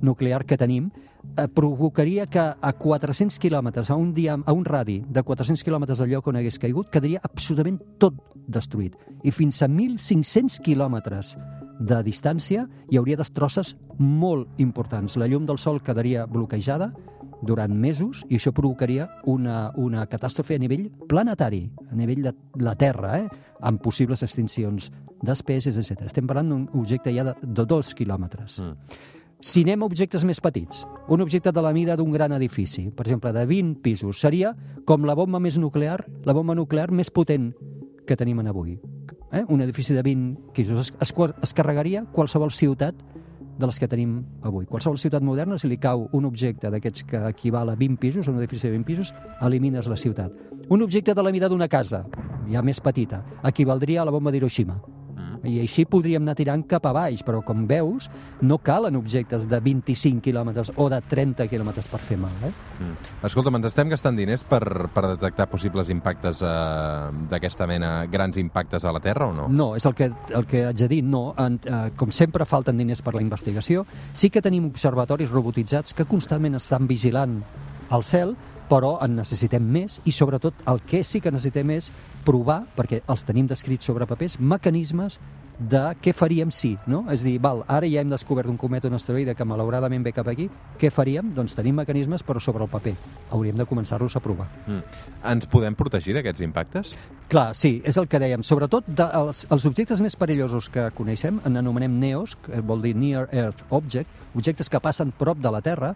nuclear 0.03 0.45
que 0.45 0.57
tenim, 0.57 0.91
eh, 1.37 1.49
provocaria 1.49 2.27
que 2.27 2.41
a 2.41 2.73
400 2.73 3.39
quilòmetres, 3.39 3.91
a 3.91 3.97
un, 3.97 4.13
dia, 4.15 4.37
a 4.45 4.53
un 4.53 4.65
radi 4.65 5.03
de 5.09 5.23
400 5.23 5.65
quilòmetres 5.65 5.99
del 5.99 6.11
lloc 6.11 6.29
on 6.29 6.37
hagués 6.37 6.59
caigut, 6.59 6.91
quedaria 6.91 7.21
absolutament 7.23 7.81
tot 7.99 8.15
destruït. 8.47 8.97
I 9.25 9.31
fins 9.31 9.63
a 9.63 9.69
1.500 9.69 10.61
quilòmetres 10.65 11.37
de 11.81 12.03
distància 12.07 12.69
hi 12.91 12.99
hauria 12.99 13.19
destrosses 13.19 13.75
molt 13.99 14.49
importants. 14.63 15.17
La 15.17 15.27
llum 15.27 15.47
del 15.47 15.59
Sol 15.59 15.83
quedaria 15.83 16.27
bloquejada 16.27 16.93
durant 17.45 17.75
mesos 17.77 18.23
i 18.31 18.39
això 18.39 18.53
provocaria 18.57 19.09
una, 19.31 19.73
una 19.77 20.07
catàstrofe 20.11 20.57
a 20.57 20.63
nivell 20.63 20.89
planetari, 21.09 21.65
a 21.91 21.97
nivell 21.99 22.23
de 22.29 22.35
la 22.63 22.75
Terra, 22.79 23.19
eh? 23.19 23.27
amb 23.61 23.83
possibles 23.83 24.23
extincions 24.23 24.91
d'espècies, 25.25 25.77
etc. 25.81 26.07
Estem 26.09 26.29
parlant 26.29 26.51
d'un 26.53 26.65
objecte 26.81 27.13
ja 27.15 27.25
de, 27.31 27.35
de 27.43 27.67
dos 27.69 27.95
quilòmetres. 27.97 28.61
Mm. 28.61 29.13
Si 29.45 29.61
anem 29.61 29.83
a 29.83 29.87
objectes 29.91 30.23
més 30.25 30.39
petits, 30.41 30.87
un 31.13 31.21
objecte 31.21 31.51
de 31.53 31.61
la 31.61 31.75
mida 31.77 31.99
d'un 32.01 32.15
gran 32.15 32.33
edifici, 32.33 32.87
per 32.89 33.05
exemple, 33.05 33.29
de 33.37 33.43
20 33.45 33.83
pisos, 33.85 34.23
seria 34.25 34.55
com 34.89 35.05
la 35.05 35.13
bomba 35.13 35.37
més 35.37 35.59
nuclear, 35.61 35.99
la 36.25 36.33
bomba 36.33 36.57
nuclear 36.57 36.87
més 36.89 37.11
potent 37.13 37.51
que 38.09 38.17
tenim 38.17 38.41
en 38.41 38.49
avui. 38.49 38.79
Eh? 39.37 39.43
Un 39.53 39.61
edifici 39.61 39.93
de 39.93 40.01
20 40.01 40.55
pisos 40.57 40.81
es, 40.87 40.95
es, 40.97 41.13
es 41.45 41.53
carregaria 41.53 42.07
qualsevol 42.17 42.57
ciutat 42.57 42.97
de 43.59 43.69
les 43.69 43.79
que 43.79 43.91
tenim 43.91 44.17
avui. 44.41 44.65
Qualsevol 44.65 44.97
ciutat 44.97 45.21
moderna, 45.21 45.61
si 45.61 45.69
li 45.69 45.77
cau 45.77 46.09
un 46.17 46.25
objecte 46.25 46.73
d'aquests 46.73 47.05
que 47.13 47.21
equival 47.29 47.69
a 47.69 47.77
20 47.77 48.01
pisos, 48.01 48.33
un 48.33 48.41
edifici 48.41 48.71
de 48.71 48.79
20 48.79 48.89
pisos, 48.89 49.13
elimines 49.45 49.93
la 49.93 50.01
ciutat. 50.01 50.33
Un 50.73 50.81
objecte 50.81 51.13
de 51.13 51.23
la 51.23 51.37
mida 51.37 51.53
d'una 51.53 51.69
casa, 51.69 52.07
ja 52.49 52.65
més 52.65 52.81
petita, 52.81 53.21
equivaldria 53.45 54.01
a 54.01 54.09
la 54.09 54.17
bomba 54.17 54.33
d'Hiroshima. 54.33 54.81
I 55.45 55.61
així 55.65 55.85
podríem 55.89 56.25
anar 56.25 56.37
tirant 56.39 56.65
cap 56.69 56.87
a 56.89 56.93
baix, 56.97 57.23
però 57.27 57.43
com 57.45 57.67
veus, 57.69 58.09
no 58.43 58.59
calen 58.65 58.97
objectes 58.97 59.47
de 59.51 59.61
25 59.61 60.23
quilòmetres 60.25 60.73
o 60.77 60.89
de 60.93 61.01
30 61.11 61.49
quilòmetres 61.51 61.89
per 61.91 62.01
fer 62.05 62.19
mal. 62.21 62.35
Eh? 62.45 62.53
Mm. 62.81 63.11
Escolta'm, 63.29 63.59
ens 63.61 63.69
estem 63.71 63.93
gastant 63.93 64.17
diners 64.19 64.45
per, 64.49 64.63
per 64.95 65.07
detectar 65.15 65.49
possibles 65.53 65.93
impactes 65.93 66.43
eh, 66.45 66.55
d'aquesta 67.31 67.69
mena, 67.71 67.93
grans 68.11 68.39
impactes 68.41 68.85
a 68.85 68.95
la 68.95 69.03
Terra 69.05 69.29
o 69.31 69.37
no? 69.37 69.49
No, 69.53 69.73
és 69.79 69.87
el 69.89 69.97
que, 69.99 70.11
el 70.35 70.49
que 70.51 70.65
haig 70.69 70.81
de 70.81 70.91
dir, 70.91 71.03
no. 71.05 71.27
En, 71.41 71.61
eh, 71.65 71.85
com 71.99 72.13
sempre 72.15 72.49
falten 72.49 72.81
diners 72.81 73.05
per 73.05 73.15
la 73.17 73.23
investigació. 73.25 73.85
Sí 74.13 74.31
que 74.31 74.43
tenim 74.45 74.69
observatoris 74.71 75.33
robotitzats 75.33 75.95
que 75.95 76.09
constantment 76.09 76.59
estan 76.61 76.89
vigilant 76.91 77.41
el 77.95 78.05
cel, 78.05 78.35
però 78.71 78.97
en 79.05 79.17
necessitem 79.19 79.65
més 79.77 80.01
i 80.05 80.13
sobretot 80.13 80.65
el 80.71 80.83
que 80.89 81.05
sí 81.05 81.21
que 81.21 81.33
necessitem 81.33 81.75
és 81.77 81.91
provar, 82.25 82.63
perquè 82.77 83.03
els 83.09 83.25
tenim 83.27 83.49
descrits 83.51 83.91
sobre 83.91 84.09
papers, 84.09 84.39
mecanismes 84.41 85.21
de 85.59 85.83
què 86.03 86.13
faríem 86.17 86.51
si, 86.51 86.73
no? 86.91 87.05
És 87.13 87.23
a 87.23 87.29
dir, 87.29 87.37
val, 87.43 87.63
ara 87.71 87.87
ja 87.87 88.03
hem 88.03 88.11
descobert 88.11 88.51
un 88.51 88.57
cometa, 88.59 88.89
un 88.91 88.97
asteroide 88.99 89.37
que 89.39 89.47
malauradament 89.47 90.03
ve 90.03 90.13
cap 90.13 90.29
aquí, 90.31 90.49
què 90.81 90.91
faríem? 90.91 91.31
Doncs 91.37 91.55
tenim 91.55 91.77
mecanismes 91.79 92.25
però 92.27 92.43
sobre 92.43 92.65
el 92.67 92.71
paper. 92.73 92.95
Hauríem 93.31 93.61
de 93.61 93.67
començar-los 93.69 94.17
a 94.17 94.23
provar. 94.25 94.49
Mm. 94.67 94.83
Ens 95.31 95.47
podem 95.51 95.77
protegir 95.79 96.17
d'aquests 96.17 96.43
impactes? 96.47 96.95
Clar, 97.31 97.53
sí, 97.57 97.77
és 97.87 97.97
el 98.01 98.09
que 98.11 98.21
dèiem. 98.21 98.43
Sobretot 98.45 98.89
de, 98.89 99.07
els, 99.21 99.47
els 99.55 99.67
objectes 99.71 100.03
més 100.05 100.19
perillosos 100.19 100.69
que 100.73 100.91
coneixem, 100.99 101.39
en 101.47 101.63
anomenem 101.63 102.01
NEOs, 102.03 102.37
que 102.45 102.61
vol 102.61 102.83
dir 102.85 102.97
Near 102.99 103.29
Earth 103.33 103.65
Object, 103.71 104.11
objectes 104.35 104.69
que 104.69 104.83
passen 104.83 105.15
prop 105.15 105.39
de 105.39 105.55
la 105.55 105.63
Terra, 105.63 105.95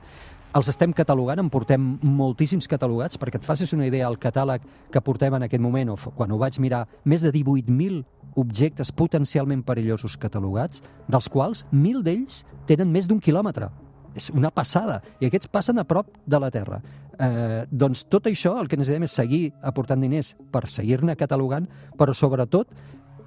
els 0.57 0.69
estem 0.71 0.93
catalogant, 0.97 1.41
en 1.43 1.51
portem 1.53 1.83
moltíssims 2.03 2.69
catalogats, 2.71 3.19
perquè 3.21 3.41
et 3.41 3.47
facis 3.47 3.75
una 3.77 3.89
idea, 3.89 4.09
el 4.09 4.19
catàleg 4.21 4.65
que 4.93 5.03
portem 5.05 5.35
en 5.37 5.45
aquest 5.45 5.63
moment, 5.63 5.93
o 5.93 6.15
quan 6.17 6.33
ho 6.33 6.39
vaig 6.41 6.59
mirar, 6.63 6.87
més 7.05 7.25
de 7.25 7.33
18.000 7.35 8.05
objectes 8.39 8.93
potencialment 8.95 9.65
perillosos 9.67 10.17
catalogats, 10.21 10.83
dels 11.09 11.29
quals 11.29 11.65
1.000 11.73 12.05
d'ells 12.07 12.43
tenen 12.71 12.91
més 12.93 13.09
d'un 13.11 13.21
quilòmetre. 13.21 13.69
És 14.17 14.31
una 14.35 14.51
passada. 14.51 15.03
I 15.21 15.29
aquests 15.29 15.51
passen 15.53 15.79
a 15.79 15.85
prop 15.87 16.09
de 16.27 16.41
la 16.41 16.49
Terra. 16.51 16.81
Eh, 17.19 17.67
doncs 17.71 18.07
tot 18.11 18.27
això 18.31 18.55
el 18.59 18.71
que 18.71 18.79
necessitem 18.79 19.05
és 19.05 19.15
seguir 19.15 19.43
aportant 19.63 20.01
diners 20.01 20.33
per 20.55 20.65
seguir-ne 20.71 21.17
catalogant, 21.19 21.69
però 21.99 22.15
sobretot 22.15 22.73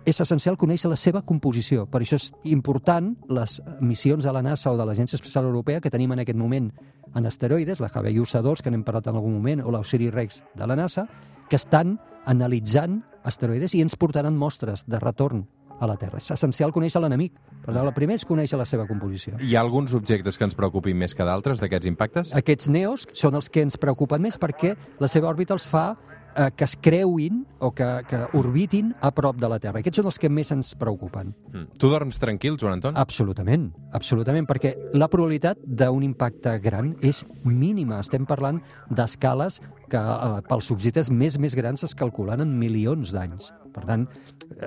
és 0.05 0.19
essencial 0.21 0.57
conèixer 0.57 0.89
la 0.89 0.97
seva 0.97 1.21
composició. 1.21 1.85
Per 1.89 2.01
això 2.01 2.17
és 2.17 2.31
important 2.49 3.11
les 3.29 3.59
missions 3.79 4.25
de 4.25 4.33
la 4.33 4.41
NASA 4.41 4.71
o 4.71 4.77
de 4.79 4.85
l'Agència 4.87 5.17
Espacial 5.17 5.45
Europea 5.45 5.81
que 5.81 5.91
tenim 5.93 6.11
en 6.15 6.23
aquest 6.23 6.37
moment 6.37 6.71
en 7.13 7.25
asteroides, 7.27 7.79
la 7.79 7.91
Havayusa 7.93 8.41
2, 8.41 8.61
que 8.61 8.71
n'hem 8.71 8.85
parlat 8.87 9.11
en 9.11 9.19
algun 9.19 9.33
moment, 9.35 9.61
o 9.61 9.71
l'Osiris 9.71 10.13
Rex 10.13 10.43
de 10.55 10.67
la 10.67 10.77
NASA, 10.79 11.07
que 11.49 11.59
estan 11.59 11.99
analitzant 12.25 13.01
asteroides 13.27 13.75
i 13.75 13.81
ens 13.83 13.97
portaran 13.99 14.37
mostres 14.37 14.85
de 14.87 14.99
retorn 14.99 15.43
a 15.81 15.87
la 15.89 15.97
Terra. 15.97 16.21
És 16.21 16.29
essencial 16.31 16.71
conèixer 16.71 17.01
l'enemic. 17.01 17.33
Per 17.65 17.73
tant, 17.73 17.83
el 17.83 17.93
primer 17.93 18.15
és 18.19 18.25
conèixer 18.25 18.57
la 18.59 18.67
seva 18.69 18.85
composició. 18.89 19.33
Hi 19.41 19.55
ha 19.57 19.63
alguns 19.65 19.95
objectes 19.97 20.37
que 20.37 20.45
ens 20.45 20.55
preocupin 20.57 20.97
més 20.97 21.15
que 21.17 21.25
d'altres 21.25 21.61
d'aquests 21.61 21.89
impactes? 21.89 22.33
Aquests 22.37 22.69
neos 22.69 23.07
són 23.17 23.35
els 23.39 23.49
que 23.49 23.65
ens 23.65 23.77
preocupen 23.81 24.21
més 24.21 24.37
perquè 24.41 24.75
la 25.01 25.09
seva 25.11 25.29
òrbita 25.33 25.57
els 25.57 25.65
fa 25.67 25.95
eh, 26.35 26.49
que 26.55 26.65
es 26.65 26.75
creuin 26.79 27.45
o 27.59 27.71
que, 27.71 27.87
que 28.07 28.19
orbitin 28.37 28.93
a 29.01 29.11
prop 29.11 29.37
de 29.39 29.49
la 29.49 29.59
Terra. 29.59 29.81
Aquests 29.81 30.01
són 30.01 30.09
els 30.11 30.19
que 30.21 30.29
més 30.29 30.51
ens 30.53 30.73
preocupen. 30.79 31.33
Mm. 31.51 31.79
Tu 31.81 31.91
dorms 31.91 32.19
tranquil, 32.21 32.57
Joan 32.61 32.79
Anton? 32.79 32.97
Absolutament, 32.99 33.69
absolutament, 33.97 34.47
perquè 34.49 34.73
la 34.97 35.09
probabilitat 35.11 35.61
d'un 35.63 36.03
impacte 36.05 36.57
gran 36.63 36.95
és 37.01 37.23
mínima. 37.45 38.01
Estem 38.01 38.27
parlant 38.29 38.61
d'escales 38.89 39.61
que 39.91 40.01
eh, 40.01 40.43
pels 40.47 40.71
objectes 40.73 41.11
més 41.11 41.39
més 41.41 41.55
grans 41.57 41.83
es 41.87 41.95
calculen 41.97 42.43
en 42.43 42.55
milions 42.59 43.13
d'anys. 43.15 43.51
Per 43.71 43.85
tant, 43.87 44.07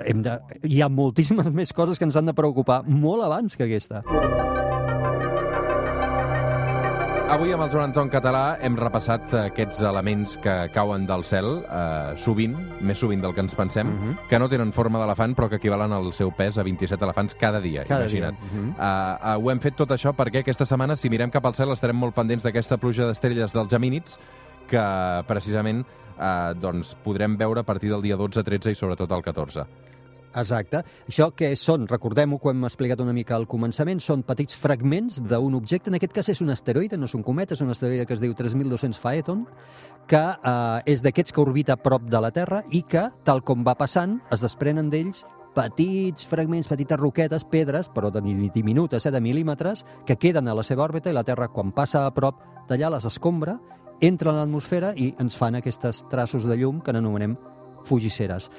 hem 0.05 0.23
de... 0.25 0.37
hi 0.65 0.81
ha 0.81 0.89
moltíssimes 0.89 1.51
més 1.59 1.73
coses 1.73 1.99
que 1.99 2.07
ens 2.07 2.17
han 2.17 2.31
de 2.31 2.37
preocupar 2.37 2.83
molt 2.87 3.25
abans 3.27 3.57
que 3.57 3.67
aquesta. 3.67 4.01
Avui 7.25 7.51
amb 7.51 7.63
el 7.65 7.71
Joan 7.73 7.87
Anton 7.89 8.09
Català 8.13 8.41
hem 8.63 8.75
repassat 8.77 9.33
aquests 9.39 9.79
elements 9.83 10.35
que 10.43 10.53
cauen 10.71 11.07
del 11.09 11.23
cel, 11.25 11.47
eh, 11.65 12.13
sovint, 12.21 12.53
més 12.85 12.99
sovint 13.01 13.21
del 13.23 13.33
que 13.33 13.41
ens 13.41 13.55
pensem, 13.55 13.87
Mhm. 13.87 14.17
que 14.29 14.37
no 14.39 14.47
tenen 14.47 14.71
forma 14.71 14.99
d'elefant 14.99 15.35
però 15.35 15.49
que 15.49 15.55
equivalen 15.55 15.91
al 15.91 16.13
seu 16.13 16.31
pes 16.31 16.57
a 16.59 16.63
27 16.63 17.03
elefants 17.03 17.33
cada 17.35 17.59
dia, 17.59 17.83
Cada 17.83 18.01
imagina't. 18.05 18.37
dia. 18.39 18.75
Uh, 18.77 19.37
uh, 19.39 19.43
ho 19.43 19.51
hem 19.51 19.59
fet 19.59 19.75
tot 19.75 19.89
això 19.89 20.13
perquè 20.13 20.39
aquesta 20.41 20.65
setmana, 20.65 20.95
si 20.95 21.09
mirem 21.09 21.31
cap 21.31 21.45
al 21.45 21.55
cel, 21.55 21.71
estarem 21.71 21.95
molt 21.95 22.13
pendents 22.13 22.43
d'aquesta 22.43 22.77
pluja 22.77 23.07
d'estrelles 23.07 23.51
dels 23.51 23.69
gemínids 23.69 24.19
que 24.67 25.23
precisament 25.27 25.83
uh, 26.17 26.53
doncs, 26.53 26.95
podrem 27.03 27.35
veure 27.37 27.59
a 27.59 27.63
partir 27.63 27.89
del 27.89 28.01
dia 28.01 28.15
12, 28.15 28.41
13 28.43 28.69
i 28.71 28.75
sobretot 28.75 29.11
el 29.11 29.21
14. 29.21 29.65
Exacte. 30.35 30.81
Això 31.07 31.29
que 31.31 31.53
són, 31.55 31.85
recordem-ho 31.87 32.37
que 32.39 32.49
ho 32.49 32.51
hem 32.51 32.65
explicat 32.67 32.99
una 32.99 33.13
mica 33.15 33.37
al 33.37 33.45
començament, 33.47 34.01
són 34.03 34.23
petits 34.27 34.57
fragments 34.59 35.21
d'un 35.23 35.55
objecte, 35.55 35.89
en 35.89 35.95
aquest 35.95 36.11
cas 36.17 36.29
és 36.33 36.41
un 36.43 36.51
asteroide, 36.51 36.97
no 36.99 37.07
és 37.07 37.15
un 37.15 37.23
cometa, 37.23 37.55
és 37.55 37.61
un 37.63 37.71
asteroide 37.71 38.05
que 38.05 38.13
es 38.17 38.19
diu 38.23 38.33
3200 38.35 38.99
Phaeton, 38.99 39.45
que 40.11 40.19
eh, 40.19 40.81
és 40.91 41.01
d'aquests 41.05 41.31
que 41.31 41.41
orbita 41.41 41.77
a 41.77 41.81
prop 41.81 42.03
de 42.11 42.19
la 42.21 42.33
Terra 42.35 42.63
i 42.71 42.83
que, 42.83 43.07
tal 43.23 43.41
com 43.47 43.63
va 43.65 43.77
passant, 43.79 44.19
es 44.31 44.43
desprenen 44.43 44.91
d'ells 44.91 45.23
petits 45.55 46.25
fragments, 46.27 46.67
petites 46.67 46.99
roquetes, 46.99 47.45
pedres, 47.47 47.87
però 47.87 48.11
de 48.11 48.19
di- 48.21 48.51
diminutes, 48.53 49.05
eh, 49.07 49.11
de 49.15 49.21
mil·límetres, 49.23 49.85
que 50.05 50.17
queden 50.19 50.49
a 50.51 50.53
la 50.57 50.63
seva 50.67 50.83
òrbita 50.83 51.09
i 51.09 51.15
la 51.15 51.23
Terra, 51.23 51.47
quan 51.47 51.71
passa 51.71 52.03
a 52.05 52.11
prop 52.13 52.43
d'allà, 52.67 52.91
les 52.91 53.05
escombra, 53.07 53.55
entra 54.03 54.33
en 54.33 54.41
l'atmosfera 54.41 54.91
i 54.99 55.13
ens 55.17 55.37
fan 55.39 55.55
aquestes 55.55 56.03
traços 56.11 56.43
de 56.43 56.57
llum 56.59 56.81
que 56.83 56.91
n'anomenem 56.91 57.37
fugisseres. 57.85 58.49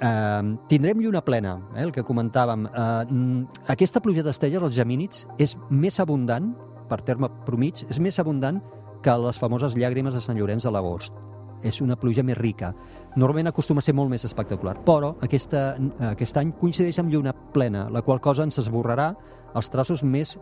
Eh, 0.00 0.56
tindrem 0.68 1.00
lluna 1.00 1.22
plena, 1.24 1.58
eh, 1.74 1.82
el 1.82 1.92
que 1.92 2.02
comentàvem. 2.02 2.66
Eh, 2.66 3.46
aquesta 3.68 4.00
pluja 4.00 4.22
d'estrelles, 4.22 4.62
els 4.62 4.74
gemínids, 4.74 5.26
és 5.38 5.56
més 5.70 6.00
abundant, 6.00 6.54
per 6.88 7.02
terme 7.02 7.30
promig, 7.46 7.84
és 7.88 8.00
més 8.00 8.18
abundant 8.18 8.60
que 9.02 9.16
les 9.18 9.38
famoses 9.38 9.76
llàgrimes 9.76 10.14
de 10.14 10.20
Sant 10.20 10.36
Llorenç 10.36 10.66
a 10.66 10.70
l'agost. 10.70 11.12
És 11.62 11.80
una 11.80 11.96
pluja 11.96 12.22
més 12.22 12.36
rica. 12.36 12.74
Normalment 13.16 13.48
acostuma 13.48 13.78
a 13.78 13.82
ser 13.82 13.94
molt 13.94 14.10
més 14.10 14.24
espectacular, 14.24 14.76
però 14.84 15.14
aquesta, 15.22 15.78
aquest 16.10 16.36
any 16.36 16.52
coincideix 16.52 16.98
amb 16.98 17.10
lluna 17.10 17.32
plena, 17.32 17.88
la 17.90 18.02
qual 18.02 18.20
cosa 18.20 18.44
ens 18.44 18.58
esborrarà 18.58 19.14
els 19.54 19.70
traços 19.70 20.02
més 20.02 20.38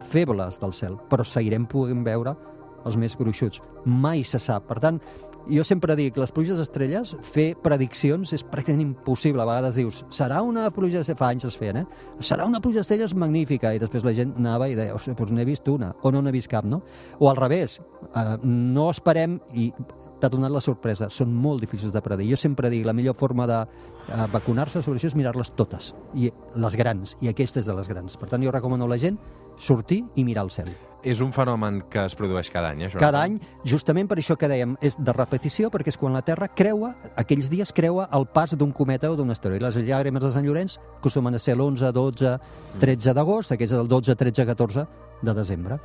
febles 0.00 0.60
del 0.60 0.72
cel, 0.72 0.96
però 1.10 1.24
seguirem 1.24 1.66
podent 1.66 2.04
veure 2.04 2.36
els 2.84 2.96
més 2.96 3.16
gruixuts. 3.18 3.60
Mai 3.84 4.22
se 4.24 4.38
sap. 4.38 4.68
Per 4.68 4.78
tant, 4.80 5.00
jo 5.48 5.64
sempre 5.64 5.96
dic, 5.96 6.18
les 6.20 6.32
pluges 6.34 6.58
d'estrelles, 6.60 7.14
fer 7.22 7.54
prediccions 7.62 8.32
és 8.36 8.44
pràcticament 8.44 8.84
impossible. 8.84 9.42
A 9.42 9.48
vegades 9.48 9.78
dius, 9.80 10.02
serà 10.14 10.42
una 10.46 10.68
pluja 10.74 11.02
de 11.06 11.16
fa 11.16 11.30
anys 11.30 11.46
es 11.48 11.56
feien, 11.58 11.82
eh? 11.82 11.86
Serà 12.20 12.46
una 12.48 12.60
pluja 12.60 12.82
d'estrelles 12.82 13.14
magnífica, 13.14 13.72
i 13.74 13.80
després 13.82 14.04
la 14.04 14.14
gent 14.16 14.34
anava 14.36 14.68
i 14.68 14.74
deia, 14.74 14.94
"Ostres, 14.94 15.16
doncs 15.16 15.32
n'he 15.32 15.44
vist 15.44 15.66
una, 15.68 15.94
o 16.02 16.10
no 16.10 16.22
n'he 16.22 16.32
vist 16.32 16.48
cap, 16.48 16.64
no? 16.64 16.82
O 17.18 17.30
al 17.30 17.36
revés, 17.36 17.80
eh, 18.14 18.38
no 18.42 18.90
esperem 18.90 19.40
i 19.54 19.72
t'ha 20.20 20.28
donat 20.28 20.50
la 20.50 20.60
sorpresa. 20.60 21.08
Són 21.10 21.34
molt 21.34 21.60
difícils 21.60 21.92
de 21.92 22.02
predir. 22.02 22.28
Jo 22.30 22.36
sempre 22.36 22.70
dic, 22.70 22.84
la 22.84 22.92
millor 22.92 23.14
forma 23.14 23.46
de 23.46 23.62
eh, 23.62 24.26
vacunar-se 24.32 24.82
sobre 24.82 24.98
això 24.98 25.06
és 25.06 25.16
mirar-les 25.16 25.52
totes, 25.52 25.94
i 26.14 26.30
les 26.54 26.76
grans, 26.76 27.16
i 27.20 27.28
aquesta 27.28 27.60
és 27.60 27.66
de 27.66 27.74
les 27.74 27.88
grans. 27.88 28.16
Per 28.16 28.28
tant, 28.28 28.42
jo 28.42 28.50
recomano 28.50 28.84
a 28.84 28.88
la 28.88 28.98
gent 28.98 29.18
sortir 29.58 30.04
i 30.16 30.24
mirar 30.24 30.44
el 30.44 30.50
cel. 30.50 30.89
És 31.02 31.20
un 31.24 31.32
fenomen 31.32 31.82
que 31.88 32.04
es 32.04 32.14
produeix 32.14 32.50
cada 32.52 32.70
any, 32.74 32.82
eh, 32.82 32.90
Joan 32.90 33.00
Cada 33.00 33.22
any, 33.22 33.38
justament 33.64 34.08
per 34.08 34.18
això 34.18 34.36
que 34.36 34.48
dèiem, 34.48 34.76
és 34.84 34.96
de 34.98 35.12
repetició, 35.12 35.70
perquè 35.70 35.88
és 35.88 35.96
quan 35.96 36.12
la 36.12 36.22
Terra 36.22 36.48
creua, 36.48 36.94
aquells 37.16 37.48
dies 37.50 37.72
creua 37.72 38.08
el 38.12 38.26
pas 38.26 38.56
d'un 38.56 38.72
cometa 38.72 39.10
o 39.10 39.16
d'un 39.16 39.30
asteroide. 39.30 39.64
Les 39.64 39.76
llàgrimes 39.76 40.20
de 40.22 40.32
Sant 40.32 40.44
Llorenç 40.44 40.78
acostumen 40.98 41.34
a 41.34 41.38
ser 41.38 41.56
l'11, 41.56 41.92
12, 41.92 42.34
13 42.80 43.14
d'agost, 43.14 43.52
aquest 43.52 43.72
és 43.72 43.78
el 43.78 43.88
12, 43.88 44.14
13, 44.14 44.46
14 44.46 44.86
de 45.22 45.34
desembre. 45.34 45.80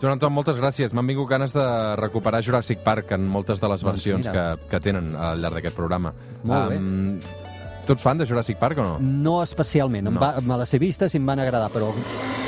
Joan 0.00 0.16
Anton, 0.16 0.32
moltes 0.32 0.56
gràcies. 0.56 0.92
M'han 0.92 1.06
vingut 1.06 1.28
ganes 1.30 1.52
de 1.54 1.96
recuperar 2.00 2.42
Jurassic 2.42 2.80
Park 2.82 3.12
en 3.12 3.28
moltes 3.28 3.60
de 3.60 3.68
les 3.68 3.84
Doncs 3.84 3.92
versions 3.92 4.26
mira. 4.26 4.56
que, 4.56 4.68
que 4.72 4.80
tenen 4.80 5.14
al 5.14 5.40
llarg 5.40 5.60
d'aquest 5.60 5.76
programa. 5.76 6.12
Molt 6.42 6.72
bé. 6.72 7.41
Tu 7.86 7.92
ets 7.92 8.02
fan 8.02 8.18
de 8.18 8.26
Jurassic 8.26 8.58
Park 8.58 8.78
o 8.78 8.82
no? 8.84 8.98
No 9.00 9.42
especialment, 9.42 10.06
em 10.06 10.14
No. 10.14 10.20
va, 10.20 10.40
me 10.40 10.56
les 10.58 10.72
he 10.74 10.78
vistes 10.78 11.14
i 11.14 11.18
em 11.18 11.26
van 11.26 11.40
agradar, 11.40 11.68
però 11.70 11.92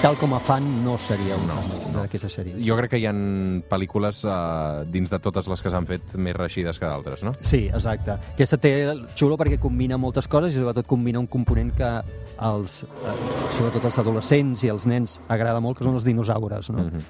tal 0.00 0.16
com 0.16 0.34
a 0.34 0.38
fan 0.40 0.84
no 0.84 0.96
seria 0.98 1.34
un 1.36 1.46
No, 1.48 1.54
fan 1.54 1.92
no. 1.92 2.02
d'aquesta 2.02 2.28
sèrie. 2.28 2.54
Jo 2.64 2.76
crec 2.76 2.90
que 2.90 2.98
hi 2.98 3.06
ha 3.06 3.12
pel·lícules 3.12 4.24
uh, 4.24 4.84
dins 4.86 5.10
de 5.10 5.18
totes 5.18 5.48
les 5.48 5.60
que 5.60 5.70
s'han 5.70 5.86
fet 5.86 6.14
més 6.16 6.36
reixides 6.36 6.78
que 6.78 6.86
d'altres, 6.86 7.24
no? 7.24 7.32
Sí, 7.42 7.66
exacte. 7.66 8.12
Aquesta 8.34 8.58
té 8.58 8.94
xulo 9.16 9.36
perquè 9.36 9.58
combina 9.58 9.98
moltes 9.98 10.28
coses 10.28 10.54
i 10.54 10.58
sobretot 10.60 10.86
combina 10.86 11.18
un 11.18 11.26
component 11.26 11.74
que 11.74 11.90
als, 12.38 12.82
eh, 12.84 13.16
sobretot 13.56 13.84
els 13.84 13.98
adolescents 13.98 14.62
i 14.64 14.68
els 14.68 14.86
nens 14.86 15.18
agrada 15.28 15.60
molt, 15.60 15.78
que 15.78 15.84
són 15.84 15.94
els 15.94 16.04
dinosaures. 16.04 16.70
No? 16.70 16.78
Mm 16.78 16.90
-hmm. 16.90 17.02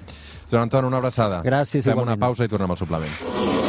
Joan 0.49 0.63
Anton, 0.63 0.85
una 0.85 0.97
abraçada. 0.97 1.41
Gràcies, 1.43 1.83
Fem 1.83 1.93
una 1.93 2.01
igualment. 2.13 2.19
pausa 2.19 2.45
i 2.45 2.47
tornem 2.47 2.69
al 2.71 2.77
suplement. 2.77 3.64